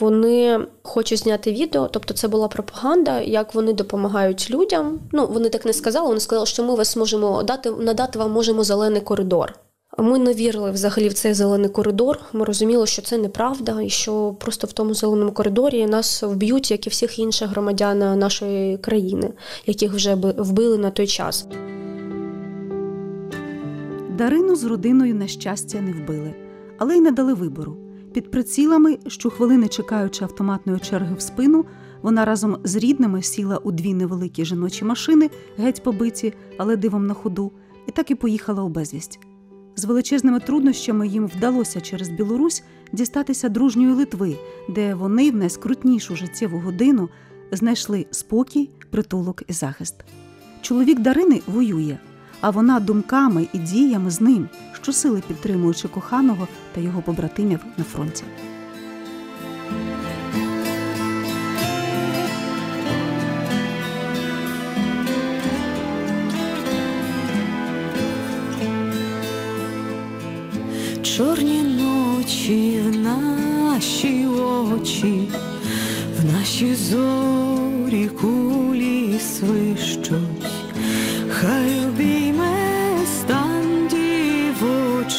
вони 0.00 0.60
хочуть 0.82 1.18
зняти 1.18 1.52
відео, 1.52 1.88
тобто 1.88 2.14
це 2.14 2.28
була 2.28 2.48
пропаганда, 2.48 3.20
як 3.20 3.54
вони 3.54 3.72
допомагають 3.72 4.50
людям. 4.50 5.00
Ну 5.12 5.26
вони 5.26 5.48
так 5.48 5.64
не 5.64 5.72
сказали. 5.72 6.08
Вони 6.08 6.20
сказали, 6.20 6.46
що 6.46 6.64
ми 6.64 6.74
вас 6.74 6.96
можемо 6.96 7.42
дати 7.42 7.70
надати 7.70 8.18
вам 8.18 8.32
можемо 8.32 8.64
зелений 8.64 9.00
коридор. 9.00 9.54
Ми 9.98 10.18
не 10.18 10.34
вірили 10.34 10.70
взагалі 10.70 11.08
в 11.08 11.14
цей 11.14 11.34
зелений 11.34 11.68
коридор. 11.68 12.20
Ми 12.32 12.44
розуміли, 12.44 12.86
що 12.86 13.02
це 13.02 13.18
неправда, 13.18 13.82
і 13.82 13.88
що 13.88 14.36
просто 14.38 14.66
в 14.66 14.72
тому 14.72 14.94
зеленому 14.94 15.32
коридорі 15.32 15.86
нас 15.86 16.22
вб'ють, 16.22 16.70
як 16.70 16.86
і 16.86 16.90
всіх 16.90 17.18
інших 17.18 17.50
громадян 17.50 18.18
нашої 18.18 18.78
країни, 18.78 19.30
яких 19.66 19.92
вже 19.92 20.14
вбили 20.14 20.78
на 20.78 20.90
той 20.90 21.06
час. 21.06 21.46
Дарину 24.18 24.56
з 24.56 24.64
родиною 24.64 25.14
на 25.14 25.26
щастя 25.26 25.80
не 25.80 25.92
вбили, 25.92 26.34
але 26.80 26.96
й 26.96 27.00
не 27.00 27.10
дали 27.10 27.34
вибору. 27.34 27.76
Під 28.12 28.30
прицілами, 28.30 28.98
щохвилини 29.06 29.68
чекаючи 29.68 30.24
автоматної 30.24 30.80
черги 30.80 31.14
в 31.14 31.20
спину, 31.20 31.64
вона 32.02 32.24
разом 32.24 32.56
з 32.64 32.76
рідними 32.76 33.22
сіла 33.22 33.56
у 33.56 33.72
дві 33.72 33.94
невеликі 33.94 34.44
жіночі 34.44 34.84
машини, 34.84 35.30
геть 35.56 35.82
побиті, 35.82 36.34
але 36.58 36.76
дивом 36.76 37.06
на 37.06 37.14
ходу, 37.14 37.52
і 37.86 37.92
так 37.92 38.10
і 38.10 38.14
поїхала 38.14 38.62
у 38.62 38.68
безвість. 38.68 39.20
З 39.76 39.84
величезними 39.84 40.40
труднощами 40.40 41.08
їм 41.08 41.26
вдалося 41.26 41.80
через 41.80 42.08
Білорусь 42.08 42.62
дістатися 42.92 43.48
дружньої 43.48 43.92
Литви, 43.92 44.36
де 44.68 44.94
вони 44.94 45.30
в 45.30 45.36
найскрутнішу 45.36 46.16
життєву 46.16 46.58
годину 46.58 47.08
знайшли 47.52 48.06
спокій, 48.10 48.70
притулок 48.90 49.42
і 49.48 49.52
захист. 49.52 49.94
Чоловік 50.62 51.00
Дарини 51.00 51.40
воює, 51.46 51.98
а 52.40 52.50
вона 52.50 52.80
думками 52.80 53.48
і 53.52 53.58
діями 53.58 54.10
з 54.10 54.20
ним, 54.20 54.48
щосили 54.82 55.22
підтримуючи 55.28 55.88
коханого 55.88 56.48
та 56.74 56.80
його 56.80 57.02
побратимів 57.02 57.60
на 57.76 57.84
фронті. 57.84 58.24
Чорні 71.02 71.62
ночі 71.62 72.80
в 72.86 72.96
наші 72.96 74.26
очі, 74.26 75.28
в 76.20 76.32
наші 76.32 76.74
зорі 76.74 78.08
кулі 78.08 79.18
свищуть, 79.18 80.12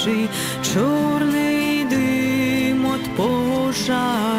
дівочий, 0.05 0.29
чорний 0.73 1.85
дим 1.85 2.85
от 2.85 3.15
пожарища. 3.17 4.30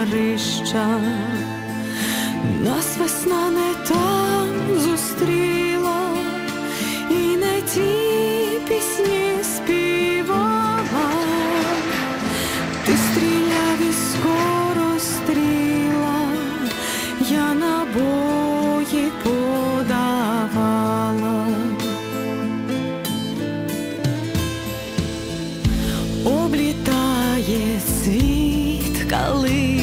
Облітає 27.51 27.79
світ 28.03 29.09
калини, 29.09 29.80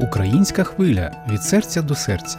Українська 0.00 0.64
хвиля 0.64 1.16
від 1.30 1.42
серця 1.42 1.82
до 1.82 1.94
серця. 1.94 2.38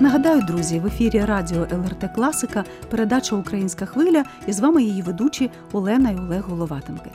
Нагадаю, 0.00 0.42
друзі, 0.42 0.80
в 0.80 0.86
ефірі 0.86 1.20
радіо 1.20 1.60
ЛРТ 1.60 2.10
Класика 2.14 2.64
передача 2.90 3.36
Українська 3.36 3.86
хвиля 3.86 4.24
і 4.46 4.52
з 4.52 4.60
вами 4.60 4.82
її 4.82 5.02
ведучі 5.02 5.50
Олена 5.72 6.10
і 6.10 6.16
Олег 6.16 6.42
Головатенки. 6.48 7.10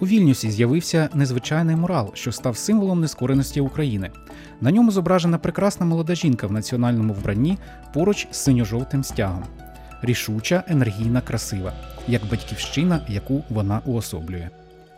У 0.00 0.06
Вільнюсі 0.06 0.50
з'явився 0.50 1.08
незвичайний 1.14 1.76
мурал, 1.76 2.10
що 2.14 2.32
став 2.32 2.56
символом 2.56 3.00
нескореності 3.00 3.60
України. 3.60 4.10
На 4.60 4.70
ньому 4.70 4.90
зображена 4.90 5.38
прекрасна 5.38 5.86
молода 5.86 6.14
жінка 6.14 6.46
в 6.46 6.52
національному 6.52 7.12
вбранні 7.12 7.58
поруч 7.94 8.28
з 8.30 8.36
синьо-жовтим 8.36 9.04
стягом. 9.04 9.44
Рішуча, 10.02 10.64
енергійна, 10.68 11.20
красива, 11.20 11.72
як 12.08 12.22
батьківщина, 12.30 13.00
яку 13.08 13.44
вона 13.50 13.80
уособлює. 13.84 14.48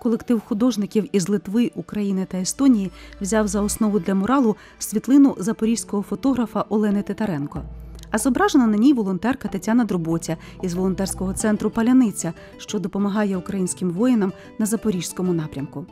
Колектив 0.01 0.43
художників 0.49 1.09
із 1.13 1.29
Литви, 1.29 1.71
України 1.75 2.27
та 2.31 2.39
Естонії 2.39 2.91
взяв 3.21 3.49
за 3.49 3.63
основу 3.63 3.99
для 3.99 4.15
муралу 4.15 4.57
світлину 4.79 5.37
запорізького 5.39 6.03
фотографа 6.03 6.65
Олени 6.69 7.03
Титаренко. 7.03 7.63
А 8.11 8.19
зображена 8.19 8.67
на 8.67 8.77
ній 8.77 8.93
волонтерка 8.93 9.49
Тетяна 9.49 9.85
Дроботя 9.85 10.37
із 10.63 10.75
волонтерського 10.75 11.33
центру 11.33 11.71
Паляниця, 11.71 12.33
що 12.57 12.79
допомагає 12.79 13.37
українським 13.37 13.91
воїнам 13.91 14.33
на 14.59 14.67
запорізькому 14.67 15.33
напрямку. 15.33 15.87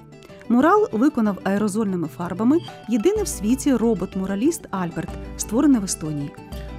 Мурал 0.48 0.88
виконав 0.92 1.38
аерозольними 1.44 2.08
фарбами 2.16 2.58
єдиний 2.88 3.22
в 3.22 3.28
світі 3.28 3.74
робот-мураліст 3.74 4.60
Альберт, 4.70 5.10
створений 5.36 5.80
в 5.80 5.84
Естонії. 5.84 6.30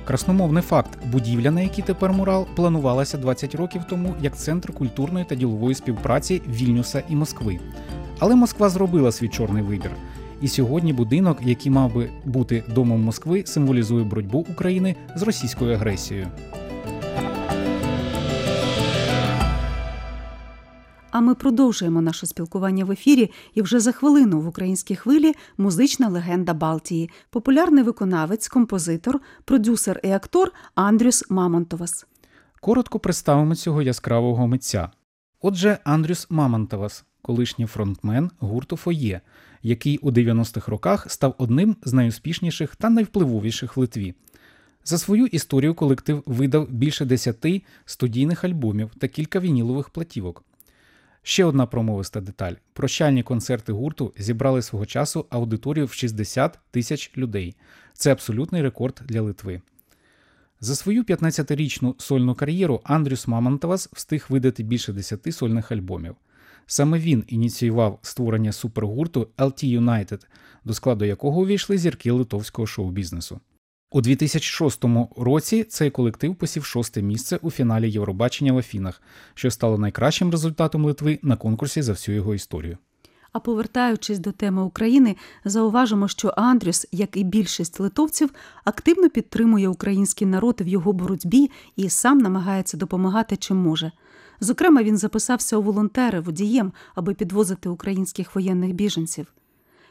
Красномовний 0.10 0.64
факт: 0.64 0.98
будівля, 1.12 1.52
на 1.52 1.62
якій 1.62 1.82
тепер 1.82 2.14
мурал, 2.14 2.48
планувалася 2.56 3.18
20 3.18 3.56
років 3.56 3.82
тому 3.90 4.16
як 4.22 4.38
центр 4.38 4.74
культурної 4.74 5.26
та 5.26 5.36
ділової 5.36 5.76
співпраці 5.76 6.42
Вільнюса 6.50 7.04
і 7.10 7.16
Москви. 7.16 7.60
Але 8.20 8.36
Москва 8.36 8.70
зробила 8.70 9.12
свій 9.12 9.30
чорний 9.30 9.64
вибір. 9.64 9.92
І 10.42 10.48
сьогодні 10.48 10.94
будинок, 10.94 11.38
який 11.42 11.72
мав 11.72 11.94
би 11.94 12.10
бути 12.26 12.64
домом 12.76 13.02
Москви, 13.02 13.44
символізує 13.46 14.04
боротьбу 14.04 14.46
України 14.50 14.96
з 15.16 15.22
російською 15.22 15.74
агресією. 15.74 16.28
А 21.20 21.22
ми 21.22 21.36
продовжуємо 21.36 22.02
наше 22.02 22.26
спілкування 22.26 22.86
в 22.86 22.92
ефірі. 22.92 23.32
І 23.54 23.62
вже 23.62 23.80
за 23.80 23.92
хвилину 23.92 24.42
в 24.42 24.48
українській 24.48 24.96
хвилі 24.96 25.34
музична 25.58 26.10
легенда 26.10 26.54
Балтії, 26.54 27.10
популярний 27.30 27.84
виконавець, 27.84 28.48
композитор, 28.48 29.20
продюсер 29.46 30.00
і 30.04 30.10
актор 30.12 30.52
Андрюс 30.76 31.26
Мамонтовас. 31.30 32.06
Коротко 32.62 33.00
представимо 33.00 33.56
цього 33.56 33.82
яскравого 33.82 34.48
митця. 34.48 34.90
Отже, 35.42 35.78
Андрюс 35.84 36.28
Мамонтовас, 36.30 37.06
колишній 37.22 37.66
фронтмен 37.66 38.32
гурту 38.40 38.78
Фоє, 38.78 39.22
який 39.64 39.98
у 39.98 40.12
90-х 40.12 40.72
роках 40.72 41.12
став 41.12 41.36
одним 41.38 41.76
з 41.84 41.94
найуспішніших 41.94 42.76
та 42.76 42.90
найвпливовіших 42.90 43.78
в 43.78 43.80
Литві. 43.80 44.14
За 44.86 44.98
свою 44.98 45.26
історію 45.26 45.74
колектив 45.76 46.24
видав 46.26 46.70
більше 46.70 47.06
десяти 47.06 47.62
студійних 47.86 48.44
альбомів 48.44 48.92
та 49.00 49.08
кілька 49.08 49.40
вінілових 49.40 49.90
платівок. 49.90 50.44
Ще 51.24 51.46
одна 51.46 51.66
промовиста 51.66 52.22
деталь: 52.22 52.54
прощальні 52.74 53.24
концерти 53.24 53.72
гурту 53.72 54.14
зібрали 54.18 54.62
свого 54.62 54.86
часу 54.86 55.26
аудиторію 55.30 55.86
в 55.86 55.94
60 55.94 56.60
тисяч 56.72 57.12
людей. 57.18 57.56
Це 57.94 58.12
абсолютний 58.12 58.62
рекорд 58.62 59.02
для 59.06 59.22
Литви. 59.22 59.62
За 60.62 60.76
свою 60.76 61.04
15-річну 61.04 61.96
сольну 61.98 62.36
кар'єру 62.36 62.82
Андрюс 62.84 63.28
Мамонтовас 63.28 63.90
встиг 63.94 64.26
видати 64.30 64.64
більше 64.64 64.94
10 64.94 65.36
сольних 65.36 65.72
альбомів. 65.72 66.16
Саме 66.66 67.00
він 67.00 67.24
ініціював 67.28 68.00
створення 68.02 68.52
супергурту 68.52 69.28
LT 69.38 69.80
United, 69.80 70.26
до 70.66 70.74
складу 70.74 71.06
якого 71.06 71.42
увійшли 71.42 71.78
зірки 71.78 72.12
литовського 72.12 72.66
шоу-бізнесу. 72.66 73.40
У 73.92 74.02
2006 74.02 74.86
році 75.18 75.64
цей 75.64 75.90
колектив 75.90 76.36
посів 76.36 76.66
шосте 76.66 77.02
місце 77.02 77.40
у 77.42 77.52
фіналі 77.52 77.92
Євробачення 77.92 78.54
в 78.54 78.58
Афінах, 78.58 79.02
що 79.34 79.52
стало 79.52 79.78
найкращим 79.78 80.32
результатом 80.32 80.86
Литви 80.86 81.20
на 81.22 81.36
конкурсі 81.36 81.82
за 81.82 81.92
всю 81.92 82.16
його 82.16 82.36
історію. 82.36 82.78
А 83.32 83.40
повертаючись 83.40 84.20
до 84.20 84.32
теми 84.32 84.64
України, 84.64 85.16
зауважимо, 85.46 86.08
що 86.08 86.34
Андрюс, 86.38 86.88
як 86.92 87.18
і 87.18 87.24
більшість 87.24 87.80
литовців, 87.80 88.30
активно 88.66 89.10
підтримує 89.10 89.68
український 89.68 90.28
народ 90.28 90.62
в 90.62 90.68
його 90.68 90.94
боротьбі 90.94 91.52
і 91.76 91.90
сам 91.90 92.18
намагається 92.18 92.78
допомагати 92.78 93.38
чим 93.38 93.58
може. 93.58 93.92
Зокрема, 94.40 94.84
він 94.84 94.98
записався 94.98 95.58
у 95.58 95.62
волонтери 95.62 96.20
водієм, 96.20 96.74
аби 96.96 97.14
підвозити 97.14 97.70
українських 97.70 98.36
воєнних 98.36 98.74
біженців 98.74 99.28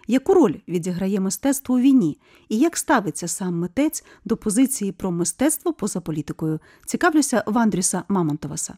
Яку 0.07 0.33
роль 0.33 0.55
відіграє 0.67 1.19
мистецтво 1.19 1.75
у 1.75 1.79
війні, 1.79 2.19
і 2.49 2.57
як 2.57 2.77
ставиться 2.77 3.27
сам 3.27 3.59
митець 3.59 4.03
до 4.25 4.37
позиції 4.37 4.91
про 4.91 5.11
мистецтво 5.11 5.73
поза 5.73 6.01
політикою? 6.01 6.59
Цікавлюся 6.85 7.43
в 7.47 7.57
Андрюса 7.57 8.03
Мамонтоваса. 8.07 8.77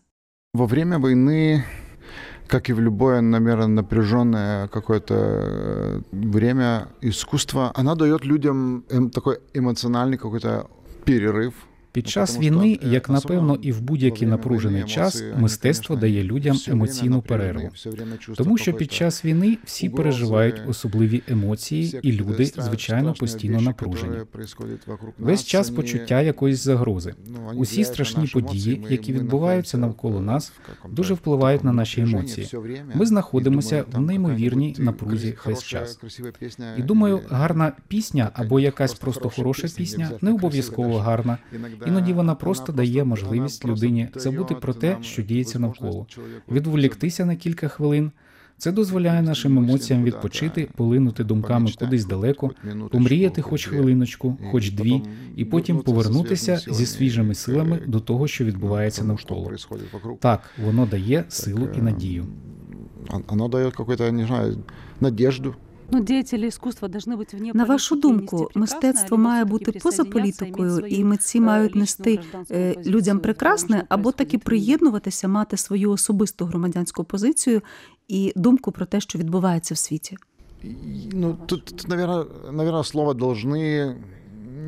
Во 0.53 0.65
время 0.65 0.97
войны, 0.97 1.63
как 2.47 2.69
и 2.69 2.73
в 2.73 2.79
любое, 2.79 3.21
наверное, 3.21 3.67
напряженное 3.67 4.67
какое-то 4.67 5.15
э, 5.15 6.01
время, 6.11 6.87
искусство, 7.01 7.71
оно 7.75 7.95
дает 7.95 8.25
людям 8.25 8.85
эм, 8.89 9.09
такой 9.09 9.39
эмоциональный 9.53 10.17
какой-то 10.17 10.69
перерыв. 11.05 11.53
під 11.92 12.04
Ну, 12.06 12.10
час 12.10 12.38
війни, 12.38 12.78
е, 12.84 12.88
як 12.88 13.08
напевно 13.08 13.58
і 13.62 13.72
в 13.72 13.80
будь-який 13.80 14.28
напружений 14.28 14.84
час, 14.84 15.22
мистецтво 15.36 15.96
дає 15.96 16.22
людям 16.24 16.56
емоційну 16.68 17.22
перерву. 17.22 17.70
Тому 18.36 18.58
що 18.58 18.72
під 18.72 18.92
час 18.92 19.24
війни 19.24 19.58
всі 19.64 19.88
переживають 19.88 20.62
особливі 20.68 21.22
емоції, 21.28 21.98
і 22.02 22.12
люди, 22.12 22.44
звичайно, 22.44 23.14
постійно 23.14 23.60
напружені. 23.60 24.16
Весь 25.18 25.44
час 25.44 25.70
почуття 25.70 26.20
якоїсь 26.20 26.58
загрози. 26.58 27.14
ну, 27.26 27.38
Усі 27.54 27.84
страшні 27.84 28.26
події, 28.26 28.82
які 28.90 29.12
відбуваються 29.12 29.78
навколо 29.78 30.20
нас, 30.20 30.52
дуже 30.90 31.14
впливають 31.14 31.64
на 31.64 31.72
наші 31.72 32.00
емоції. 32.00 32.48
Ми 32.94 33.06
знаходимося 33.06 33.84
в 33.92 34.00
неймовірній 34.00 34.76
напрузі 34.78 35.32
крас- 35.32 35.46
весь 35.46 35.62
час. 35.64 35.98
І 36.78 36.82
думаю, 36.82 37.20
гарна 37.30 37.72
пісня 37.88 38.30
або 38.34 38.60
якась 38.60 38.94
просто 38.94 39.30
хороша 39.30 39.68
пісня, 39.76 40.10
не 40.20 40.32
обов'язково 40.32 40.98
гарна. 40.98 41.38
Іноді 41.86 42.12
вона 42.12 42.34
просто 42.34 42.72
дає 42.72 43.04
можливість 43.04 43.64
людині 43.64 44.08
забути 44.14 44.54
про 44.54 44.74
те, 44.74 44.96
що 45.00 45.22
діється 45.22 45.58
навколо, 45.58 46.06
відволіктися 46.50 47.24
на 47.24 47.36
кілька 47.36 47.68
хвилин. 47.68 48.10
Це 48.58 48.72
дозволяє 48.72 49.22
нашим 49.22 49.58
емоціям 49.58 50.04
відпочити, 50.04 50.68
полинути 50.76 51.24
думками 51.24 51.70
кудись 51.78 52.04
далеко, 52.04 52.50
помріяти 52.90 53.42
хоч 53.42 53.66
хвилиночку, 53.66 54.38
хоч 54.50 54.70
дві, 54.70 55.02
і 55.36 55.44
потім 55.44 55.78
повернутися 55.78 56.56
зі 56.56 56.86
свіжими 56.86 57.34
силами 57.34 57.80
до 57.86 58.00
того, 58.00 58.28
що 58.28 58.44
відбувається 58.44 59.04
навколо. 59.04 59.52
Так, 60.18 60.40
воно 60.64 60.86
дає 60.86 61.24
силу 61.28 61.68
і 61.78 61.82
надію. 61.82 62.26
Оно 63.26 63.48
дає 63.48 63.70
какую-то, 63.70 64.12
не 64.12 64.26
знаю, 64.26 64.58
надежду. 65.00 65.54
Ну, 65.91 66.03
деятели 66.03 66.47
искусства 66.47 66.87
должны 66.87 67.15
быть 67.15 67.33
вне 67.33 67.51
На 67.53 67.63
вашу 67.65 67.95
політики 67.95 68.09
і 68.09 68.11
думку, 68.11 68.37
нести 68.37 68.59
мистецтво 68.59 69.17
прекрасне, 69.17 69.23
має 69.23 69.41
або 69.41 69.49
бути 69.51 69.71
все-таки 69.71 69.79
поза 69.83 70.03
присоединяться, 70.03 70.45
політикою, 70.45 70.77
иметь 70.79 70.91
і 70.91 70.95
свою, 70.95 71.05
митці 71.05 71.37
е, 71.37 71.41
мають 71.41 71.69
лічну 71.69 71.79
нести 71.79 72.11
гражданську 72.11 72.55
е, 72.55 72.75
позицію, 72.75 72.83
людям 72.91 73.17
тому 73.17 73.23
прекрасне, 73.23 73.77
що 73.77 73.85
або 73.89 74.11
таки 74.11 74.37
происходит 74.37 74.45
в 74.45 74.49
мире. 74.49 74.67
приєднуватися, 74.67 75.27
мати 75.27 75.57
свою 75.57 75.91
особисту 75.91 76.45
громадянську 76.45 77.03
позицію 77.03 77.61
і 78.07 78.33
думку 78.35 78.71
про 78.71 78.85
те, 78.85 78.99
що 78.99 79.19
відбувається 79.19 79.73
в 79.73 79.77
світі. 79.77 80.17
И, 80.63 81.09
Ну, 81.13 81.37
тут, 81.45 81.65
тут 81.65 81.87
наверное, 81.87 82.25
наверное, 82.51 82.83
слово 82.83 83.13
должны. 83.13 83.95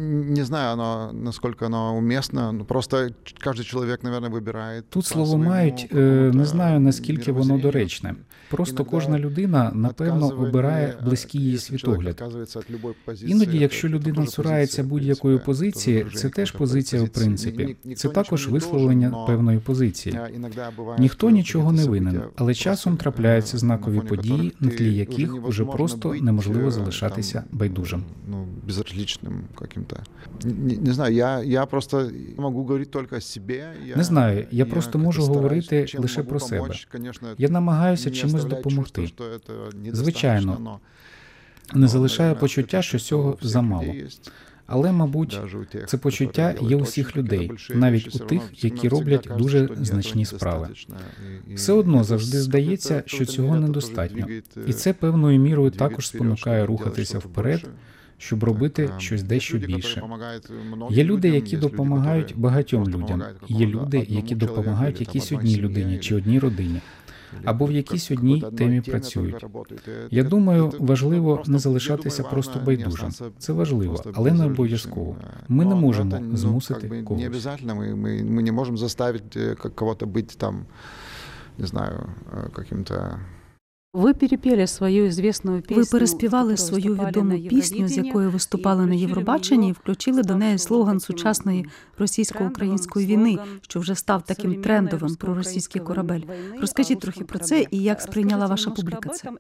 Не 0.02 0.44
знаю, 0.46 0.74
оно, 0.74 1.12
насколько 1.14 1.66
оно 1.66 1.98
уместно. 1.98 2.52
Ну, 2.52 2.66
просто 2.66 3.10
каждый 3.46 3.64
человек, 3.64 4.04
наверное, 4.04 4.30
выбирает. 4.30 4.82
Тут 4.90 5.04
по 5.04 5.10
слово 5.10 5.26
своему 5.28 5.50
мають 5.50 5.84
е, 5.84 5.88
какому-то 5.88 6.38
не 6.38 6.46
знаю 6.46 6.80
наскільки 6.80 7.32
воно 7.32 7.46
мировоззрению. 7.46 7.62
доречне. 7.72 8.16
Просто 8.50 8.74
Іноді 8.76 8.90
кожна 8.92 9.20
людина 9.20 9.72
напевно 9.76 10.28
Отказывание, 10.30 10.48
обирає 10.50 10.88
э, 11.02 11.06
близький 11.06 11.42
їй 11.42 11.54
если 11.56 11.78
человек 11.78 12.02
світогляд. 12.02 12.22
отказывается 12.34 12.60
от 12.60 12.70
любой 12.72 12.94
позиции, 13.06 13.32
Іноді, 13.32 13.52
это- 13.58 13.62
якщо 13.62 13.88
это 13.88 13.92
людина 13.92 14.16
тоже 14.16 14.32
цурається 14.32 14.78
позиция, 14.78 14.86
в 14.86 14.90
будь-якої 14.90 15.38
принципе, 15.38 15.46
позиції, 15.46 16.04
тоже 16.04 16.18
це 16.18 16.30
теж 16.30 16.54
выражение 16.54 16.58
позиція 16.58 17.02
в 17.02 17.06
какой-то 17.06 17.26
позиции. 17.30 17.52
принципі. 17.52 17.78
Ні- 17.84 17.90
ні- 17.90 17.96
Це 17.96 18.08
ніхто 18.08 18.24
також 18.24 18.40
нічого 18.40 18.54
не 18.54 18.60
висловлення 18.60 19.10
должен, 19.10 19.22
но, 19.22 19.26
певної 19.28 19.60
позиції. 19.60 20.16
э, 20.16 20.36
иногда 20.36 20.70
бывает, 20.78 21.00
Ніхто 21.00 21.18
что 21.28 21.30
нічого 21.30 21.72
не 21.72 21.78
какие-то 21.78 21.92
винен, 21.92 22.14
события 22.16 22.30
але 22.36 22.48
просто, 22.48 22.64
часом 22.64 22.94
э, 22.94 22.98
трапляються 22.98 23.56
на 23.56 23.60
знакові 23.60 23.98
фоне 23.98 24.10
події, 24.10 24.34
которых 24.34 24.54
на 24.60 24.70
ты 24.70 24.78
тлі 24.78 24.90
уже 24.90 24.98
яких 25.00 25.18
уже 25.18 25.34
невозможно 25.34 25.66
просто 25.74 26.10
быть, 26.10 26.22
неможливо 26.24 26.68
э, 26.68 26.72
залишатися 26.72 27.34
там, 27.50 27.60
байдужим. 27.60 28.04
Ну, 28.30 28.48
безразличным 28.68 29.34
каким-то. 29.60 29.91
Не, 30.44 30.78
не 30.78 30.94
знаю, 30.94 31.16
я, 31.16 31.44
я 31.44 31.66
просто 31.66 32.10
могу 32.38 32.60
говорити 32.64 33.00
тільки 33.00 33.16
о 33.16 33.22
себе. 33.22 33.74
Я, 33.88 33.96
Не 33.96 34.04
знаю, 34.04 34.48
я 34.52 34.66
просто 34.66 35.00
можу 35.00 35.22
стараюсь, 35.22 35.38
говорити 35.44 35.86
чим 35.86 36.02
лише 36.02 36.20
можу 36.20 36.30
про 36.30 36.40
себе. 36.40 36.62
помочь, 36.62 36.88
конечно, 36.92 37.28
Я 37.38 37.50
намагаюся 37.50 38.10
не 38.10 38.16
чимось 38.16 38.34
оставляє 38.36 38.64
допомогти. 38.64 39.02
чувство, 39.02 39.26
що 39.26 39.40
це 39.48 39.54
недостатньо, 39.54 39.96
Звичайно, 39.96 40.58
но, 40.60 40.80
Не 41.74 41.82
но, 41.82 41.88
залишаю 41.88 42.28
наверное, 42.28 42.42
почуття, 42.42 42.78
це 42.78 42.82
що 42.84 42.92
чувство 42.98 43.18
цього 43.18 43.30
у 43.30 43.34
всіх 43.36 43.50
замало. 43.50 43.84
людей 43.84 43.98
є. 43.98 44.08
Але, 44.70 44.92
мабуть, 44.92 45.38
Даже 45.42 45.58
у 45.58 45.66
тех, 45.66 45.86
це 45.88 45.98
почуття 45.98 46.42
которые 46.42 46.54
є 46.62 46.66
у 46.66 46.70
делают 46.70 46.88
всіх 46.88 47.08
очень 47.08 47.20
людей, 47.22 47.30
какие-то 47.38 47.54
большие 47.54 47.78
навіть 47.78 48.06
вещи, 48.06 48.20
у 48.20 48.24
всё 48.24 48.28
тих, 48.30 48.40
равно 48.40 48.56
які 48.62 48.76
всегда 48.78 48.96
роблять 48.98 49.28
кажется, 49.28 49.44
дуже 49.44 49.66
что 49.66 49.74
нет, 49.76 49.86
значні 49.86 50.24
этого 50.24 50.38
справи. 50.38 50.62
недостаточно. 50.62 50.96
І- 51.48 51.52
і 51.52 51.56
Все 51.56 51.74
одно 51.74 51.98
це 51.98 52.04
завжди 52.04 52.38
с- 52.38 52.44
здається, 52.44 52.90
какой-то- 52.90 53.08
що 53.08 53.18
какой-то 53.18 53.32
цього 53.34 53.48
меня 53.48 53.60
это 53.60 53.68
недостатньо. 53.68 54.08
тоже 54.22 54.26
двигает, 54.26 54.46
І 54.68 54.72
э, 54.72 54.74
це 54.74 54.94
певною 54.94 55.40
мірою 55.40 55.70
двигает 55.70 55.92
також 55.92 56.06
вперед, 56.06 56.22
спонукає 56.22 56.64
чтобы 56.64 56.68
рухатися 56.68 57.14
делать 57.14 57.24
что-то 57.24 57.30
вперед, 57.42 57.62
больше. 57.62 57.78
щоб 58.22 58.44
робити 58.44 58.88
Так, 58.88 59.02
щось 59.02 59.22
є 59.22 59.28
дещо 59.28 59.56
люди, 59.58 59.66
які 59.66 59.76
більше. 59.76 59.96
допомагають 59.96 60.50
многим 60.76 60.98
Є 60.98 61.04
люди, 61.04 61.28
людям, 61.28 61.34
які 61.36 61.52
є 61.52 61.58
люди, 61.58 61.68
допомагають 61.70 62.30
які 62.30 62.40
багатьом 62.42 62.84
просто 62.84 62.98
людям. 63.00 63.08
допомагають 63.20 63.42
Є 63.42 63.48
какому-то 63.58 63.66
люди, 63.86 63.98
одному 63.98 64.16
які 64.16 64.36
чоловіку, 64.36 64.46
допомагають 64.56 64.96
или 64.96 65.06
там 65.06 65.16
якійсь 65.16 65.32
одній 65.32 65.38
одній 65.38 65.50
сім'ї, 65.52 65.64
людині 65.70 65.92
или- 65.94 66.00
чи 66.00 66.16
одній 66.16 66.40
родині. 66.40 66.70
или 67.34 67.42
або 67.46 67.66
в 67.66 67.68
как- 67.68 67.76
якійсь 67.78 68.08
как- 68.08 68.18
одній 68.18 68.34
какой-то 68.42 68.58
темі 68.58 68.70
одной 68.80 68.82
теме 68.82 69.00
працюють. 69.00 69.32
только 69.32 69.42
работають. 69.48 69.88
Е, 69.88 70.08
Я 70.12 70.24
це- 70.24 70.30
думаю, 70.30 70.70
це 70.72 70.78
важливо 70.80 71.34
просто, 71.36 71.52
не 71.52 71.56
я 71.56 71.60
залишатися 71.60 72.18
думаю, 72.18 72.32
просто 72.34 72.52
важно 72.54 72.66
байдужим. 72.66 73.02
не 73.02 73.08
остаться 73.10 73.40
Це 73.40 73.54
важливо, 73.54 73.94
просто 73.94 74.12
але 74.16 74.24
не 74.26 74.32
безразличним, 74.32 74.54
обов'язково. 74.54 75.16
е. 75.22 75.44
Ми 75.48 75.64
не 75.66 75.70
Но 75.70 75.82
можемо 75.82 76.12
это, 76.16 76.20
ну, 76.32 76.38
змусити 76.38 76.80
как 76.82 76.92
бы 76.92 76.96
Не 76.96 77.04
когось. 77.04 77.26
обязательно, 77.26 77.74
мы, 77.76 77.96
мы, 77.96 78.24
мы 78.36 78.42
не 78.42 78.52
можем 78.52 78.78
заставить 78.78 79.38
э, 79.38 79.56
как- 79.56 79.76
кого-то 79.76 80.06
быть 80.06 80.38
там, 80.38 80.66
не 81.58 81.68
знаю, 81.68 82.10
э, 82.38 82.52
каким-то 82.52 83.20
ви 83.93 84.15
перепіли 84.15 84.67
свою 84.67 85.13
звісну 85.13 85.61
пісню, 85.61 85.83
Ви 85.83 85.89
переспівали 85.91 86.57
свою 86.57 86.95
відому 86.95 87.49
пісню, 87.49 87.89
з 87.89 87.97
якою 87.97 88.31
виступали 88.31 88.87
на 88.87 88.95
Євробаченні, 88.95 89.69
і 89.69 89.73
включили 89.73 90.23
до 90.23 90.37
неї 90.37 90.59
слоган 90.59 91.01
сучасної 91.01 91.67
російсько-української 91.99 93.07
війни, 93.07 93.39
що 93.61 93.81
вже 93.81 93.95
став 93.95 94.23
таким 94.23 94.63
трендовим 94.63 95.15
про 95.17 95.35
російський 95.35 95.83
корабель. 95.83 96.23
Розкажіть 96.61 97.01
трохи 97.01 97.25
про 97.25 97.39
це 97.39 97.67
і 97.71 97.83
як 97.83 98.01
сприйняла 98.01 98.47
ваша 98.47 98.71
публіка 98.71 99.09
це. 99.09 99.31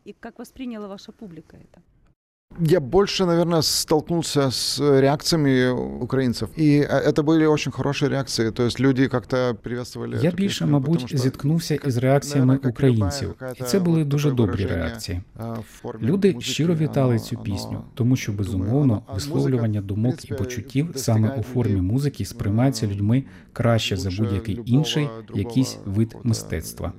этом 2.51 2.57
и 2.57 2.57
как 2.57 2.57
восприняла 2.57 2.59
ваша 2.59 2.59
публика 2.59 2.59
это. 2.59 2.71
Я 2.71 2.79
больше, 2.79 3.25
наверное, 3.25 3.61
столкнулся 3.61 4.51
с 4.51 4.79
реакциями 5.01 5.69
украинцев. 6.03 6.49
И 6.57 6.79
э, 6.79 6.85
это 6.85 7.23
были 7.23 7.45
очень 7.45 7.71
хорошие 7.71 8.09
реакции. 8.09 8.51
То 8.51 8.63
есть 8.63 8.79
люди 8.79 9.07
как-то 9.07 9.55
приветствовали. 9.63 10.17
Я 10.21 10.29
эту 10.29 10.35
більше, 10.35 10.59
песню, 10.59 10.73
мабуть, 10.73 10.91
потому 10.93 11.07
что, 11.07 11.17
зіткнувся 11.17 11.77
как, 11.77 11.87
із 11.87 11.97
реакціями 11.97 12.45
наверное, 12.45 12.71
как 12.71 12.83
и 12.83 12.87
любая 12.87 12.95
українців, 12.95 13.29
і 13.29 13.39
какая-то 13.39 13.65
це 13.65 13.79
були 13.79 13.99
вот 13.99 14.07
дуже 14.07 14.29
такое 14.29 14.47
добрі 14.47 14.63
выражение, 14.65 14.75
реакції. 14.75 15.21
а, 15.35 15.53
в 15.53 15.63
формі 15.63 16.07
Люди 16.07 16.33
музики, 16.33 16.51
щиро 16.51 16.75
вітали 16.75 17.09
оно- 17.15 17.19
цю 17.19 17.35
оно, 17.35 17.43
пісню, 17.43 17.83
тому 17.93 18.15
що 18.15 18.31
думаю, 18.31 18.45
безумовно 18.51 18.93
оно- 18.93 19.03
а 19.07 19.13
висловлювання 19.13 19.67
музика, 19.67 19.79
в 19.81 19.87
думок 19.87 20.13
і 20.13 20.27
принципі, 20.27 20.33
почуттів 20.33 20.91
достигає 20.91 21.23
саме 21.27 21.39
у 21.39 21.43
формі 21.43 21.71
людей, 21.71 21.81
музики 21.81 22.25
сприймається 22.25 22.85
е, 22.85 22.89
людьми 22.89 23.23
краще 23.53 23.97
за 23.97 24.09
лучше 24.09 24.21
будь-який 24.23 24.55
любого 24.55 24.77
інший 24.77 25.03
другого 25.03 25.23
якийсь 25.49 25.77
вид 25.85 26.07
какого-то, 26.07 26.29
мистецтва. 26.29 26.93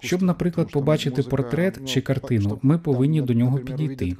Щоб, 0.00 0.22
наприклад, 0.22 0.70
побачити 0.72 1.22
портрет 1.22 1.78
ну, 1.80 1.86
чи 1.86 2.00
картину, 2.00 2.58
ми 2.62 2.78
повинні 2.78 3.22
до 3.22 3.34
нього 3.34 3.58
підійти. 3.58 4.16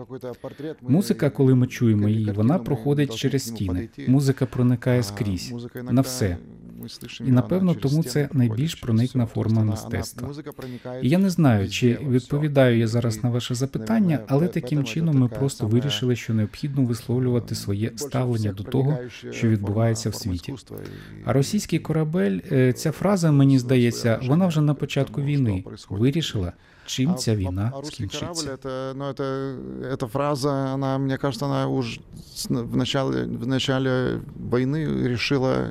Музика, 0.83 1.31
коли 1.31 1.55
ми 1.55 1.67
чуємо 1.67 2.09
її, 2.09 2.31
вона 2.31 2.59
проходить 2.59 3.17
через 3.17 3.43
стіни. 3.43 3.89
Музика 4.07 4.47
проникає 4.47 5.03
скрізь. 5.03 5.55
на 5.75 6.01
все. 6.01 6.37
мы 6.84 6.84
слышим, 6.84 7.24
І 7.24 7.30
да, 7.30 7.36
напевно 7.36 7.72
она 7.72 7.80
через 7.80 7.92
тому 7.92 8.04
стены 8.04 8.10
це 8.10 8.20
проходит, 8.28 8.34
найбільш 8.50 8.72
через 8.74 8.82
проникна 8.84 9.24
всё. 9.24 9.28
То 9.28 9.34
форма 9.34 9.62
есть 9.62 9.62
она- 9.62 9.72
мистецтва. 9.72 10.20
она- 10.22 10.28
музика 10.28 10.52
проникает 10.52 11.04
І 11.06 11.10
я 11.10 11.18
не 11.18 11.30
знаю, 11.30 11.70
чи 11.70 11.88
везде, 11.90 12.06
во 12.06 12.12
відповідаю 12.12 12.78
я 12.78 12.86
всьому. 12.86 13.02
зараз 13.02 13.18
І, 13.18 13.20
на 13.24 13.30
ваше 13.30 13.56
запитання, 13.56 14.00
наверное, 14.00 14.26
але 14.28 14.46
в- 14.48 14.52
таким 14.52 14.80
в 14.80 14.82
этом 14.82 14.86
чином 14.86 15.16
это 15.16 15.20
ми 15.20 15.28
така 15.28 15.40
просто 15.40 15.58
сама, 15.58 15.70
вирішили, 15.72 16.16
що 16.16 16.34
необхідно 16.34 16.84
висловлювати 16.84 17.56
своє 17.56 17.90
більше 17.90 18.04
ставлення 18.06 18.38
всіх 18.52 18.54
до 18.56 18.64
того, 18.64 18.84
проникаюча 18.84 19.32
що 19.32 19.48
відбувається 19.48 20.10
в 20.10 20.14
форма- 20.14 20.20
форма 20.24 20.34
світі. 20.38 20.52
іскусства 20.52 20.78
і- 20.78 21.22
А 21.26 21.34
російський 21.34 21.80
корабель, 21.80 22.40
е, 22.52 22.74
ця 22.74 22.92
фраза, 22.92 23.32
мені 23.32 23.60
здається, 23.60 24.20
вона 24.28 24.48
вже 24.48 24.62
на 24.62 24.74
початку 24.74 25.22
війни 25.22 25.64
вирішила, 25.90 26.54
чим 26.86 27.10
А- 27.12 27.14
ця 27.14 27.32
а- 27.32 27.36
війна 27.36 27.72
а 27.76 27.80
русский 27.80 27.96
скінчиться. 27.96 28.26
корабль, 28.26 28.68
это, 28.68 28.94
ну, 28.98 29.06
это, 29.06 29.56
эта 29.96 30.08
фраза, 30.08 30.74
она, 30.74 30.98
мне 30.98 31.18
кажется, 31.18 31.46
она 31.46 31.68
уже 31.68 32.00
с- 32.36 32.50
в 32.50 32.78
начале, 32.78 33.24
в 33.26 33.48
начале 33.48 34.20
войны 34.52 35.08
решила, 35.08 35.54
э, 35.54 35.70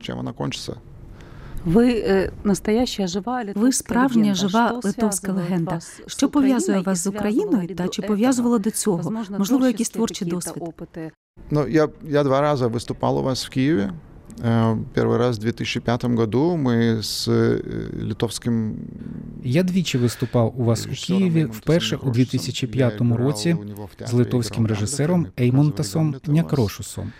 чем 0.00 0.18
она 0.18 0.32
кончится. 0.32 0.74
Ви 1.64 1.90
е, 1.92 2.32
настояща 2.44 3.06
жива 3.06 3.38
литовська 3.38 3.60
Ви 3.60 3.72
справжня 3.72 4.20
легенда. 4.22 4.34
жива 4.48 4.68
Що 4.68 4.88
литовська 4.88 5.32
зв'язує 5.32 5.44
легенда. 5.44 5.70
вас 5.74 6.00
з 6.06 6.12
Що 6.12 6.28
пов'язує 6.28 6.78
Україною 6.78 6.84
вас 6.84 6.98
і 6.98 7.00
з 7.00 7.02
зв'язувало 7.02 7.18
Україною 7.30 7.68
і 7.70 7.74
та 7.74 7.84
до 7.84 7.88
чи 7.90 8.02
этого? 8.02 8.06
пов'язувало 8.06 8.58
до 8.58 8.70
цього? 8.70 8.96
Возможно, 8.96 9.38
Можливо, 9.38 9.66
якийсь 9.66 9.90
творческие 9.90 10.30
творчий 10.30 10.52
какие-то 10.52 10.70
досвід? 10.70 10.88
опыты. 11.04 11.10
Ну, 11.50 11.66
я, 11.68 11.88
я 12.08 12.24
два 12.24 12.40
раза 12.40 12.66
выступал 12.68 13.18
у 13.18 13.22
вас 13.22 13.46
в 13.46 13.50
Киеве. 13.50 13.92
Э, 14.42 14.76
Первый 14.94 15.16
раз 15.18 15.38
в 15.38 15.40
2005 15.40 16.04
году 16.04 16.56
мы 16.56 16.98
с 17.02 17.28
э, 17.28 17.60
литовским 18.08 18.76
Я 19.44 19.62
двічі 19.62 19.98
виступав 19.98 20.54
у 20.60 20.64
вас 20.64 20.86
у 20.86 20.88
режисером 20.88 21.18
Києві 21.20 21.40
Эймонтасом 21.40 21.60
вперше 21.60 21.96
у 21.96 21.98
Некрошесом. 21.98 22.12
2005 22.12 22.78
Я 23.00 23.06
играл 23.06 23.18
році 23.26 23.56
у 23.60 23.64
него 23.64 23.84
в 23.84 23.90
з 23.92 23.96
театре, 23.96 24.18
литовським 24.18 24.64
играл 24.64 24.74
режисером 24.80 25.20
Гамлета, 25.22 25.42
мы 25.42 25.44
Еймонтасом 25.44 26.02
показывали 26.02 26.12
Гамлета 26.12 26.30
у 26.30 26.34
вас. 26.34 26.42
Някрошусом. 26.42 27.12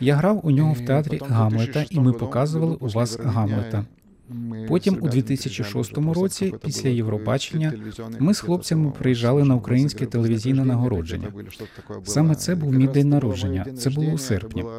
Я 0.00 0.16
грав 0.16 0.40
у 0.46 0.50
нього 0.50 0.72
в 0.72 0.80
І 0.80 0.84
театрі 0.86 1.10
потім 1.18 1.26
в 1.28 1.30
Гамлета, 1.30 1.62
і 1.62 1.72
2006 1.72 1.96
ми 1.96 2.04
году, 2.04 2.18
показували 2.18 2.72
году 2.72 2.86
у 2.86 2.88
вас 2.88 3.10
після 3.16 3.24
Євровидення, 3.30 3.56
Гамлета. 3.56 3.84
мы 4.32 4.66
Потім 4.68 4.94
с 4.94 5.00
у 5.00 5.04
ребятами 5.04 5.22
2006 5.22 5.92
приезжали 5.92 6.10
уже 6.10 6.20
році, 6.20 6.48
просто 6.48 6.66
після 6.66 6.80
какой-то 6.80 6.88
було 6.88 6.96
Євробачення, 6.96 7.70
телевізійний 7.70 8.10
ми 8.10 8.18
з 8.18 8.20
концерт, 8.20 8.46
хлопцями 8.46 8.90
это 8.90 8.98
приїжджали 8.98 9.44
на 9.44 9.54
было 9.54 9.58
українське 9.58 10.04
вознаграждення, 10.04 10.28
телевізійне 10.28 10.62
где-то 10.62 10.68
нагородження. 10.76 11.28
были, 11.28 11.50
что-то 11.50 11.70
такое 11.82 11.96
было. 11.98 12.06
Саме 12.06 12.34
це 12.34 12.54
був 12.54 12.64
Якраз 12.74 12.80
мій 12.80 12.86
це 12.86 12.92
день 12.92 13.02
було 13.08 13.14
народження. 13.14 13.50
моє 13.60 13.64
день 13.64 13.76
Це 13.76 13.90
було 13.90 14.06
у 14.06 14.10
рождения, 14.10 14.28
серпні. 14.28 14.62
це 14.62 14.68
було 14.68 14.74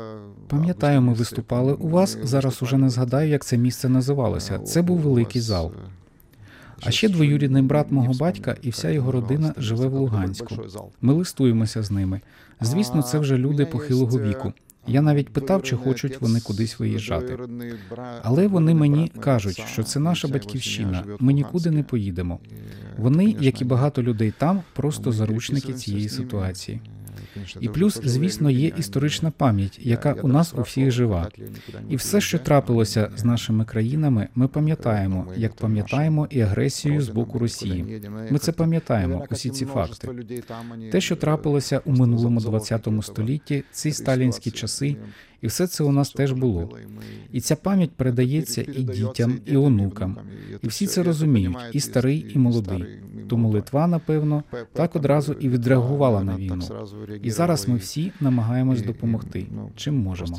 в 0.46 0.48
Пам'ятаю, 0.50 1.02
ми 1.02 1.08
августі 1.08 1.20
виступали 1.20 1.72
місяці. 1.72 1.88
у 1.88 1.90
вас. 1.90 2.18
Ми 2.18 2.26
Зараз 2.28 2.54
уже 2.54 2.62
виступали 2.62 2.84
не 2.84 2.90
згадаю, 2.90 3.30
як 3.30 3.46
це 3.46 3.58
місце 3.58 3.90
називалося. 3.90 4.60
Це 4.60 4.82
був 4.82 4.98
у 4.98 5.10
великий 5.10 5.42
вас, 5.42 5.48
зал. 5.48 5.72
е, 5.76 5.90
А 6.78 6.82
щас 6.82 6.94
ще 6.96 7.10
двоюрідний 7.10 7.62
брат 7.62 7.92
не 7.92 7.96
мого 7.96 8.12
вспомню, 8.12 8.32
батька 8.34 8.56
і 8.62 8.66
як 8.68 8.74
вся 8.74 8.82
це 8.82 8.94
його 8.94 9.12
родина 9.12 9.32
називалося. 9.48 9.62
живе 9.62 9.76
в 9.80 9.82
Це 9.82 9.90
такий 9.90 10.00
Луганську. 10.00 10.56
большой 10.56 10.70
зал. 10.70 10.90
Ми 11.02 11.14
листуємося 11.14 11.84
з 11.84 11.92
ними. 11.92 12.22
Звісно, 12.62 13.02
це 13.02 13.20
вже 13.20 13.38
люди 13.38 13.66
похилого 13.66 14.20
віку. 14.20 14.54
Я 14.89 15.03
навіть 15.03 15.29
питав, 15.29 15.63
чи 15.63 15.77
хочуть 15.77 16.21
вони 16.21 16.41
кудись 16.41 16.79
виїжджати. 16.79 17.39
Але 18.23 18.47
вони 18.49 18.75
мені 18.75 19.13
кажуть, 19.21 19.63
що 19.73 19.83
це 19.83 20.01
наша 20.01 20.29
батьківщина. 20.29 21.05
Ми 21.19 21.33
нікуди 21.33 21.71
не 21.71 21.83
поїдемо. 21.83 22.39
Вони, 22.99 23.37
як 23.41 23.61
і 23.61 23.65
багато 23.65 24.03
людей 24.03 24.33
там, 24.39 24.63
просто 24.75 25.13
заручники 25.13 25.73
цієї 25.73 26.09
ситуації. 26.09 26.81
І 27.61 27.69
плюс, 27.69 28.01
звісно, 28.05 28.51
є 28.51 28.73
історична 28.79 29.31
пам'ять, 29.31 29.81
яка 29.83 30.13
у 30.13 30.29
нас 30.29 30.55
у 30.55 30.63
всіх 30.63 30.91
жива. 30.91 31.29
І 31.89 31.97
все, 31.97 32.21
що 32.21 32.39
трапилося 32.39 33.11
з 33.17 33.25
нашими 33.25 33.65
країнами, 33.65 34.29
ми 34.35 34.49
пам'ятаємо, 34.49 35.27
як 35.37 35.55
пам'ятаємо 35.55 36.27
і 36.31 36.41
агресію 36.41 37.03
з 37.03 37.09
боку 37.09 37.39
Росії. 37.39 38.03
Ми 38.31 38.39
це 38.39 38.53
пам'ятаємо, 38.53 39.27
усі 39.31 39.51
ці 39.51 39.67
факти. 39.67 40.09
Те, 40.93 41.01
що 41.01 41.17
трапилося 41.17 41.81
у 41.85 41.93
минулому 41.93 42.41
20 42.41 42.89
столітті, 43.03 43.65
ці 43.73 43.93
сталінські 43.93 44.51
часи, 44.51 44.97
і 45.41 45.47
все 45.47 45.67
це 45.67 45.85
у 45.85 45.93
нас 45.93 46.11
теж 46.11 46.33
було. 46.33 46.79
І 47.33 47.41
ця 47.41 47.57
пам'ять 47.57 47.91
передається 47.91 48.63
і 48.63 48.83
дітям, 48.83 49.41
і 49.47 49.57
онукам. 49.57 50.17
І 50.63 50.69
всі 50.69 50.87
це 50.87 51.03
розуміють, 51.03 51.57
і 51.73 51.81
старий, 51.81 52.27
і 52.35 52.39
молодий. 52.39 52.85
Тому 53.29 53.51
Литва, 53.51 53.87
напевно, 53.87 54.43
так 54.73 54.97
одразу 54.97 55.33
і 55.33 55.49
відреагувала 55.49 56.25
на 56.25 56.37
війну. 56.37 56.65
І 57.23 57.31
зараз 57.31 57.69
ми 57.69 57.77
всі 57.77 58.13
намагаємось 58.21 58.83
допомогти, 58.83 59.47
чим 59.77 60.03
можемо. 60.03 60.37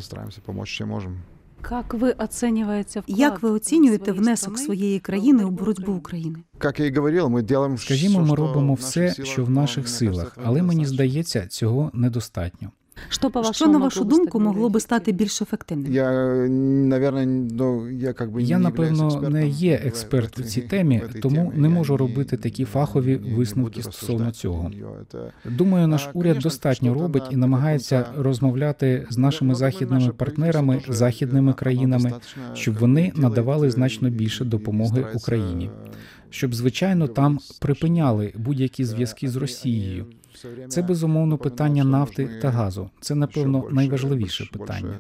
Як 1.72 1.94
ви 1.94 2.12
оцінюєте 2.12 3.00
вклад 3.00 3.20
Як 3.20 3.44
ви 3.44 3.50
оцінюєте 3.50 4.12
внесок 4.12 4.58
своєї 4.58 5.00
країни 5.00 5.44
у 5.44 5.50
боротьбу? 5.50 5.94
України? 5.94 6.40
Як 6.64 6.80
я 6.80 6.86
і 6.86 6.96
говорив, 6.96 7.30
ми 7.30 7.42
робимо 7.42 7.78
Скажімо, 7.78 8.22
ми 8.22 8.36
робимо 8.36 8.74
все, 8.74 9.14
що 9.24 9.46
в 9.46 9.50
наших 9.50 9.90
силах, 9.90 10.38
але 10.44 10.62
мені 10.62 10.86
здається, 10.86 11.48
цього 11.48 11.92
недостатньо. 11.94 12.72
Що, 13.09 13.31
по 13.31 13.53
Що, 13.53 13.67
на 13.67 13.79
вашу 13.79 14.05
думку, 14.05 14.41
могло 14.41 14.69
би 14.69 14.81
стати 14.81 15.13
більш 15.13 15.43
ефективним? 15.43 15.93
Я, 15.93 16.11
наверное, 16.89 17.27
ну, 17.27 17.91
я 17.91 18.13
как 18.13 18.31
бы 18.31 18.41
Я, 18.41 18.59
не 18.59 18.63
напевно, 18.65 19.05
являюсь 19.11 19.15
не 19.33 19.47
експертом 19.47 19.51
є 19.69 19.81
в- 19.85 19.87
експерт 19.87 20.39
в 20.39 20.41
у 20.41 20.45
этой- 20.45 20.47
цій 20.49 20.61
темі, 20.61 20.99
в 20.99 21.03
этой 21.17 21.21
тому 21.21 21.37
темі. 21.37 21.51
не 21.55 21.69
Я 21.69 21.75
можу 21.75 21.97
робити 21.97 22.37
такі 22.37 22.65
фахові 22.65 23.19
не- 23.23 23.29
не 23.29 23.35
висновки 23.37 23.81
буду 23.81 23.83
стосовно 23.93 24.25
рассуждать 24.25 24.37
цього. 24.37 24.63
на 24.63 24.69
неё. 24.77 24.91
Это- 25.45 25.51
Думаю, 25.57 25.89
наш 25.89 26.07
А, 26.07 26.11
уряд 26.15 26.33
конечно, 26.33 26.41
достатньо 26.51 26.89
що-то 26.91 27.03
робить 27.03 27.23
на- 27.23 27.29
і 27.31 27.35
на 27.37 27.41
намагається 27.41 27.97
кінця- 27.99 28.23
розмовляти 28.23 29.07
з 29.11 29.19
нашими 29.19 29.49
Ну, 29.49 29.55
думаю, 29.55 29.73
західними 29.73 30.01
наше 30.01 30.13
партнерами, 30.13 30.67
правительство 30.67 30.93
теж, 30.93 30.99
західними 30.99 31.41
воно 31.41 31.55
країнами, 31.55 32.11
достатньо, 32.11 32.55
щоб 32.57 32.75
как 32.75 32.81
вони 32.81 33.01
бы, 33.17 33.21
надавали 33.21 33.57
делает, 33.59 33.73
значно 33.73 34.09
і- 34.09 34.11
більше 34.11 34.45
і 34.45 34.47
допомоги 34.47 34.89
старається, 34.97 35.19
Україні. 35.19 35.65
е, 35.87 35.91
щоб, 36.31 36.55
звичайно, 36.55 37.09
там 37.09 37.39
припиняли 37.61 38.33
будь-які 38.37 38.85
зв'язки 38.85 39.29
з 39.29 39.37
Росією. 39.37 40.07
це 40.68 40.82
безумовно 40.82 41.38
питання 41.38 41.84
нафти 41.84 42.30
та 42.42 42.50
газу. 42.50 42.90
Це 43.02 43.16
напевно 43.16 43.68
найважливіше 43.72 44.50
питання. 44.54 45.00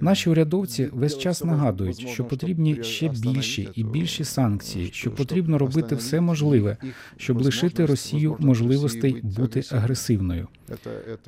Наші 0.00 0.30
урядовці 0.30 0.88
весь 0.92 1.18
час 1.18 1.44
нагадують, 1.44 2.08
що 2.08 2.24
потрібні 2.24 2.82
ще 2.82 3.08
більші 3.08 3.68
і 3.74 3.84
більші 3.84 4.24
санкції, 4.24 4.90
що 4.92 5.10
потрібно 5.10 5.58
робити 5.58 5.94
все 5.94 6.20
можливе, 6.20 6.76
щоб 7.16 7.40
лишити 7.40 7.86
Росію 7.86 8.36
можливостей 8.38 9.20
бути 9.22 9.62
агресивною. 9.70 10.48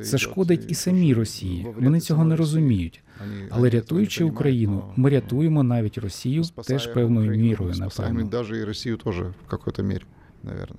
Це 0.02 0.18
шкодить 0.18 0.64
і 0.68 0.74
самій 0.74 1.14
Росії. 1.14 1.66
Вони 1.80 2.00
цього 2.00 2.24
не 2.24 2.36
розуміють. 2.36 3.02
Але 3.50 3.70
рятуючи 3.70 4.24
Україну, 4.24 4.84
ми 4.96 5.10
рятуємо 5.10 5.62
навіть 5.62 5.98
Росію 5.98 6.44
теж 6.66 6.86
певною 6.86 7.30
мірою, 7.30 7.74
напевно. 7.76 8.28
Навіть 8.32 8.50
і 8.50 8.64
Росію 8.64 8.96
теж 8.96 9.20
в 9.20 9.32
якій-то 9.52 9.82
мірі, 9.82 10.02
мабуть. 10.42 10.72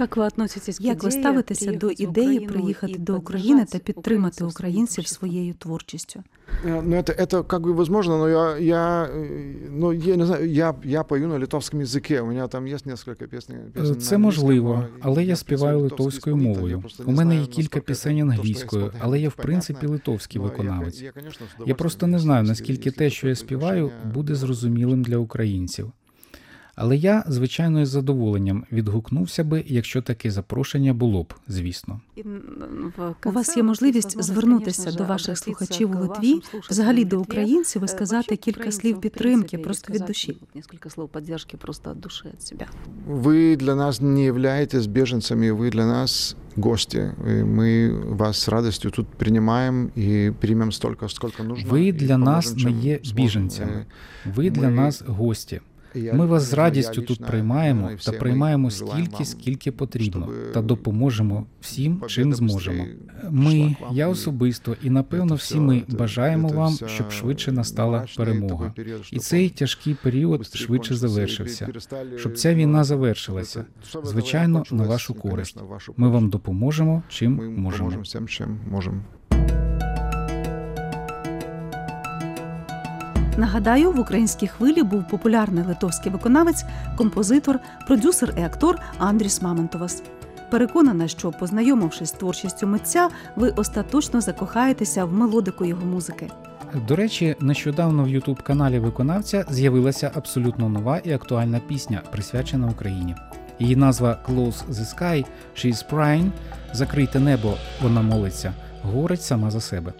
Як 0.00 0.16
ви 0.16 0.24
относитесь 0.24 0.78
к 0.78 0.84
Як 0.84 1.02
ви 1.02 1.08
ідеї 1.08 1.22
ставитеся 1.22 1.72
до 1.72 1.78
приїхати 1.78 2.06
в 2.06 2.08
ідеї 2.10 2.26
Україну 2.38 2.52
приїхати 2.52 2.92
і 2.92 2.98
до 2.98 3.16
України 3.16 3.60
та 3.60 3.78
підтримати 3.78 3.92
підтримати 3.92 4.44
українців 4.44 4.54
українців 4.54 5.06
своїм 5.06 5.32
своєю 5.34 5.54
творчістю? 5.54 6.22
Э, 6.66 6.82
Ну, 6.84 6.96
это, 6.96 7.20
это 7.22 7.44
как 7.44 7.62
бы 7.62 7.72
возможно, 7.72 8.18
но 8.18 8.28
я, 8.28 8.58
я, 8.58 9.04
э, 9.04 9.68
ну, 9.70 9.92
я 9.92 10.16
не 10.16 10.26
знаю, 10.26 10.50
я, 10.52 10.74
я 10.84 11.02
пою 11.04 11.28
на 11.28 11.38
литовском 11.38 11.80
языке, 11.80 12.20
у 12.20 12.26
меня 12.26 12.48
там 12.48 12.66
есть 12.66 12.86
несколько 12.86 13.26
песен. 13.26 13.56
песен 13.56 13.56
на 13.74 13.82
Це 13.82 13.88
английском, 13.90 14.22
можливо, 14.22 14.74
но 14.74 14.88
але 15.00 15.24
я 15.24 15.34
в 15.34 15.38
співаю 15.38 15.78
принципе, 15.78 16.02
литовською 16.02 16.36
литовский 16.36 16.54
мовою. 16.54 16.54
исполнитель, 16.54 16.76
я 16.76 16.80
просто 16.80 17.02
У 17.02 17.06
не 17.06 17.12
мене 17.18 17.30
знаю, 17.30 17.40
є 17.40 17.46
кілька 17.46 17.62
насколько 17.78 17.86
пісень 17.86 18.16
это 18.16 18.20
то, 18.20 18.24
что 18.26 18.32
я 18.34 18.38
англійською, 18.40 18.82
исполняю, 18.86 19.04
але 19.06 19.20
я 19.20 19.28
в 19.28 19.32
понятно. 19.32 19.44
принципі 19.44 19.86
литовський 19.86 20.40
Но 20.40 20.46
я- 20.46 20.50
виконавець. 20.50 21.00
я, 21.02 21.12
конечно, 21.12 21.46
с 21.46 21.66
Я 21.68 21.74
просто 21.74 22.06
не 22.06 22.10
удовольствием, 22.10 22.18
знаю, 22.18 22.42
если- 22.42 22.48
наскільки 22.48 22.88
если 22.88 22.98
те, 22.98 23.10
що 23.10 23.28
я 23.28 23.34
такое 23.34 23.46
співаю, 23.46 23.82
приглашение, 23.86 24.14
буде 24.14 24.32
э, 24.32 24.36
зрозумілим 24.36 25.02
для 25.02 25.16
українців. 25.18 25.92
Але 26.78 26.96
я, 26.96 27.24
звичайно, 27.28 27.80
із 27.80 27.88
задоволенням 27.88 28.64
відгукнувся 28.72 29.44
би, 29.44 29.64
якщо 29.66 30.02
таке 30.02 30.30
запрошення 30.30 30.94
було 30.94 31.22
б, 31.22 31.34
звісно. 31.48 32.00
У 33.26 33.30
вас 33.30 33.56
є 33.56 33.62
можливість 33.62 34.22
звернутися 34.22 34.92
до 34.92 35.04
ваших 35.04 35.38
слухачів 35.38 35.90
у 35.90 35.98
Литві, 35.98 36.40
взагалі 36.70 37.04
до 37.04 37.20
українців 37.20 37.84
і 37.84 37.88
сказати 37.88 38.36
кілька 38.36 38.72
слів 38.72 39.00
підтримки 39.00 39.58
просто 39.58 39.92
від 39.92 40.04
душі. 40.04 40.36
Несколько 40.54 40.90
слов 40.90 41.08
поддержки 41.08 41.56
просто 41.56 41.90
от 41.90 42.00
души, 42.00 42.28
от 42.34 42.42
себя. 42.42 42.66
Вы 43.08 43.56
для 43.56 43.74
нас 43.74 44.00
не 44.00 44.24
являетесь 44.24 44.86
беженцами, 44.86 45.52
вы 45.52 45.70
для 45.70 45.86
нас 45.86 46.36
гости. 46.56 47.14
И 47.26 47.44
мы 47.44 47.90
вас 48.16 48.38
с 48.38 48.48
радостью 48.48 48.90
тут 48.90 49.06
принимаем 49.08 49.90
и 49.96 50.32
примем 50.40 50.72
столько, 50.72 51.08
сколько 51.08 51.44
нужно. 51.44 51.70
Ви 51.70 51.88
и 51.88 51.92
для 51.92 52.18
нас 52.18 52.46
поможем, 52.46 52.70
не 52.70 52.80
чем 52.80 52.90
є 52.90 52.98
сможем. 52.98 53.16
біженцями. 53.16 53.86
Ви 54.34 54.50
для 54.50 54.68
ми- 54.68 54.76
нас 54.76 55.02
гості. 55.06 55.60
И 55.96 56.00
я- 56.00 56.12
Ми 56.14 56.26
вас 56.26 56.42
з 56.42 56.50
я 56.52 56.56
радістю 56.58 56.94
тут 56.94 57.10
лично, 57.10 57.26
приймаємо 57.26 57.80
наверное, 57.80 57.96
та 57.96 58.00
все 58.00 58.10
мы 58.10 58.18
приймаємо 58.18 58.70
желаем 58.70 58.96
стільки, 59.04 59.16
вам, 59.16 59.24
скільки 59.24 59.72
потрібно, 59.72 60.28
щоб 60.42 60.52
та 60.52 60.62
допоможемо 60.62 61.46
всім, 61.60 61.92
побіда 61.94 62.08
чим 62.08 62.34
зможемо. 62.34 62.84
быстрее 62.84 63.30
Ми, 63.30 63.54
йшла 63.58 63.68
к 63.78 63.84
вам, 63.84 63.96
я 63.96 64.06
і 64.06 64.10
особисто, 64.10 64.76
і 64.82 64.90
напевно 64.90 65.28
це 65.28 65.34
всі 65.34 65.54
все- 65.54 65.60
ми 65.62 65.82
це- 65.90 65.96
бажаємо 65.96 66.48
це 66.50 66.54
вам, 66.56 66.72
вся 66.72 66.88
щоб 66.88 67.10
швидше 67.10 67.52
настала 67.52 67.98
мрачний 67.98 68.26
перемога. 68.26 68.66
такий 68.68 68.84
період, 68.84 69.00
І 69.00 69.04
щоб 69.04 69.20
цей 69.20 69.42
він 69.44 69.50
тяжкий 69.50 69.94
період 70.02 70.40
быстрее 70.40 70.56
швидше 70.56 70.68
кончився, 70.88 71.06
і 71.06 71.08
завершився. 71.08 71.66
перестали 71.66 72.18
Щоб 72.18 72.38
ця 72.38 72.54
війна 72.54 72.64
воювати. 72.66 72.84
завершилася. 72.88 73.64
Все 73.82 74.02
це 74.02 74.08
Звичайно, 74.08 74.52
на 74.52 74.58
кончилось, 74.60 74.88
вашу 74.88 75.12
і, 75.12 75.16
користь. 75.20 75.52
конечно, 75.54 75.68
в 75.68 75.72
вашу 75.74 75.94
Ми 75.96 76.06
вам 76.08 76.14
користь. 76.14 76.32
допоможемо, 76.32 77.02
чим 77.08 77.36
Ми 77.36 77.48
можемо. 77.48 78.94
Нагадаю, 83.39 83.91
в 83.91 83.99
українській 83.99 84.47
хвилі 84.47 84.83
був 84.83 85.07
популярний 85.07 85.63
литовський 85.63 86.11
виконавець, 86.11 86.65
композитор, 86.97 87.59
продюсер 87.87 88.33
і 88.37 88.41
актор 88.41 88.79
Андріс 88.97 89.41
Мамонтовас. 89.41 90.03
Переконана, 90.49 91.07
що 91.07 91.31
познайомившись 91.31 92.09
з 92.09 92.11
творчістю 92.11 92.67
митця, 92.67 93.09
ви 93.35 93.49
остаточно 93.49 94.21
закохаєтеся 94.21 95.05
в 95.05 95.13
мелодику 95.13 95.65
його 95.65 95.85
музики. 95.85 96.27
До 96.87 96.95
речі, 96.95 97.35
нещодавно 97.39 98.03
в 98.03 98.07
youtube 98.07 98.43
каналі 98.43 98.79
виконавця 98.79 99.45
з'явилася 99.49 100.11
абсолютно 100.15 100.69
нова 100.69 100.97
і 100.97 101.11
актуальна 101.11 101.59
пісня, 101.59 102.01
присвячена 102.11 102.67
Україні. 102.67 103.15
Її 103.59 103.75
назва 103.75 104.17
Close 104.29 104.65
the 104.69 104.95
Sky, 104.95 105.25
She's 105.55 105.89
Crying, 105.91 106.31
Закрийте 106.73 107.19
небо, 107.19 107.53
вона 107.81 108.01
молиться, 108.01 108.53
говорить 108.83 109.21
сама 109.21 109.51
за 109.51 109.61
себе. 109.61 109.93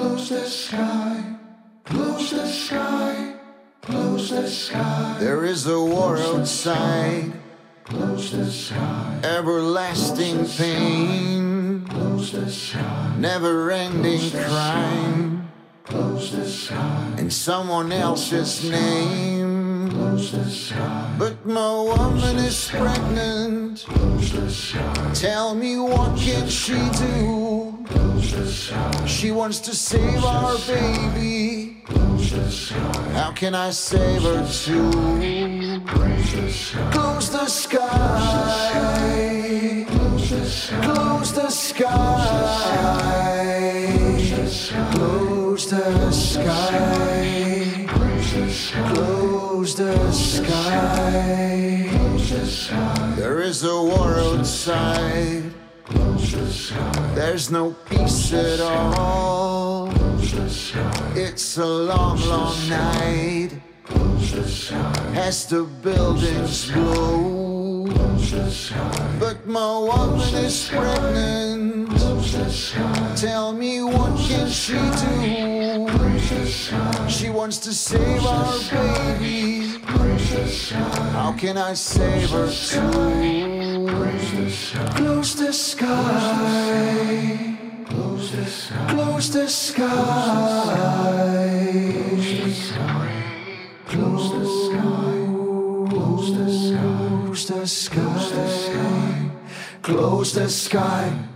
Close 0.00 0.28
the 0.30 0.46
sky, 0.46 1.36
close 1.84 2.30
the 2.30 2.46
sky, 2.46 3.34
close 3.82 4.30
the 4.30 4.48
sky. 4.48 5.16
There 5.20 5.44
is 5.44 5.66
a 5.66 5.78
war 5.78 6.16
outside. 6.16 7.32
Close 7.84 8.30
the 8.30 8.50
sky. 8.50 9.20
Everlasting 9.24 10.46
pain. 10.46 11.84
Close 11.86 12.32
the 12.32 12.48
sky. 12.48 13.14
Never 13.18 13.72
ending 13.72 14.30
crime. 14.30 15.50
Close 15.84 16.30
the 16.30 16.48
sky. 16.48 17.14
In 17.18 17.30
someone 17.30 17.92
else's 17.92 18.70
name. 18.70 19.90
Close 19.90 20.30
the 20.32 20.48
sky. 20.48 21.14
But 21.18 21.44
my 21.44 21.74
woman 21.74 22.36
is 22.36 22.70
pregnant. 22.70 23.84
Close 23.84 24.32
the 24.32 24.48
sky. 24.48 25.10
Tell 25.14 25.54
me 25.54 25.76
what 25.78 26.16
can 26.16 26.48
she 26.48 26.78
do? 26.90 27.59
She 29.06 29.30
wants 29.30 29.60
to 29.60 29.74
save 29.74 30.24
our 30.24 30.56
baby. 30.66 31.76
How 33.14 33.32
can 33.32 33.54
I 33.54 33.70
save 33.70 34.22
her 34.22 34.46
too? 34.46 34.90
Close 36.92 37.30
the 37.30 37.46
sky. 37.46 37.80
Close 39.88 40.30
the 40.30 40.44
sky. 40.46 40.82
Close 40.82 41.32
the 41.32 41.50
sky. 41.50 42.10
Close 44.94 45.66
the 45.70 46.12
sky. 46.12 47.86
Close 47.88 49.74
the 49.74 50.12
sky. 50.12 51.86
Close 51.90 52.30
the 52.30 52.52
sky. 52.52 53.14
There 53.16 53.40
is 53.40 53.64
a 53.64 53.82
war 53.82 54.18
outside. 54.18 55.39
There's 56.30 57.50
no 57.50 57.74
peace 57.88 58.32
at 58.32 58.60
all. 58.60 59.90
It's 61.16 61.58
a 61.58 61.66
long, 61.66 62.20
long 62.20 62.68
night. 62.68 63.50
As 65.16 65.46
the 65.46 65.64
buildings 65.82 66.70
blow. 66.70 67.86
But 69.18 69.44
my 69.46 69.78
woman 69.78 70.34
is 70.36 70.68
pregnant. 70.68 71.90
Tell 73.16 73.52
me 73.52 73.82
what 73.82 74.16
can 74.20 74.48
she 74.48 74.78
do? 75.02 75.88
She 77.08 77.30
wants 77.30 77.58
to 77.58 77.72
save 77.72 78.24
our 78.24 78.56
baby. 78.70 79.80
How 81.12 81.32
can 81.36 81.58
I 81.58 81.74
save 81.74 82.30
her 82.30 82.48
too? 82.48 83.39
The 85.50 85.56
sky 85.56 87.10
close 87.84 88.30
the 88.30 88.46
sky. 88.46 88.86
Close 88.88 89.32
the 89.32 89.48
sky. 89.48 89.90
Close 93.86 94.30
the 94.30 94.46
sky. 94.46 95.16
Close 95.90 96.30
the 96.36 96.50
sky. 97.66 97.96
Close 97.96 98.30
the 98.30 98.46
sky. 98.46 99.30
Close 99.82 100.32
the 100.34 100.48
sky. 100.48 101.29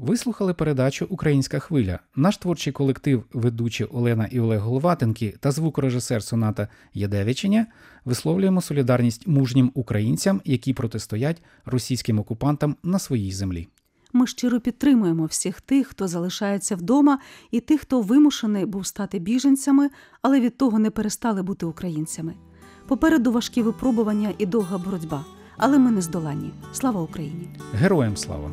Ви 0.00 0.16
слухали 0.16 0.54
передачу 0.54 1.06
Українська 1.10 1.58
хвиля. 1.58 1.98
Наш 2.16 2.36
творчий 2.36 2.72
колектив, 2.72 3.24
ведучі 3.32 3.84
Олена 3.84 4.28
і 4.30 4.40
Олег 4.40 4.60
Головатенки 4.60 5.34
та 5.40 5.50
звукорежисер 5.50 6.22
Соната 6.22 6.68
Ядевиченя 6.94 7.66
висловлюємо 8.04 8.60
солідарність 8.60 9.26
мужнім 9.26 9.70
українцям, 9.74 10.40
які 10.44 10.72
протистоять 10.72 11.42
російським 11.64 12.18
окупантам 12.18 12.76
на 12.82 12.98
своїй 12.98 13.32
землі. 13.32 13.68
Ми 14.12 14.26
щиро 14.26 14.60
підтримуємо 14.60 15.24
всіх 15.24 15.60
тих, 15.60 15.86
хто 15.86 16.08
залишається 16.08 16.76
вдома, 16.76 17.18
і 17.50 17.60
тих, 17.60 17.80
хто 17.80 18.00
вимушений 18.00 18.66
був 18.66 18.86
стати 18.86 19.18
біженцями, 19.18 19.90
але 20.22 20.40
від 20.40 20.56
того 20.56 20.78
не 20.78 20.90
перестали 20.90 21.42
бути 21.42 21.66
українцями. 21.66 22.34
Попереду 22.88 23.32
важкі 23.32 23.62
випробування 23.62 24.32
і 24.38 24.46
довга 24.46 24.78
боротьба, 24.78 25.24
але 25.56 25.78
ми 25.78 25.90
не 25.90 26.00
здоланні. 26.02 26.50
Слава 26.72 27.02
Україні! 27.02 27.48
Героям 27.72 28.16
слава! 28.16 28.50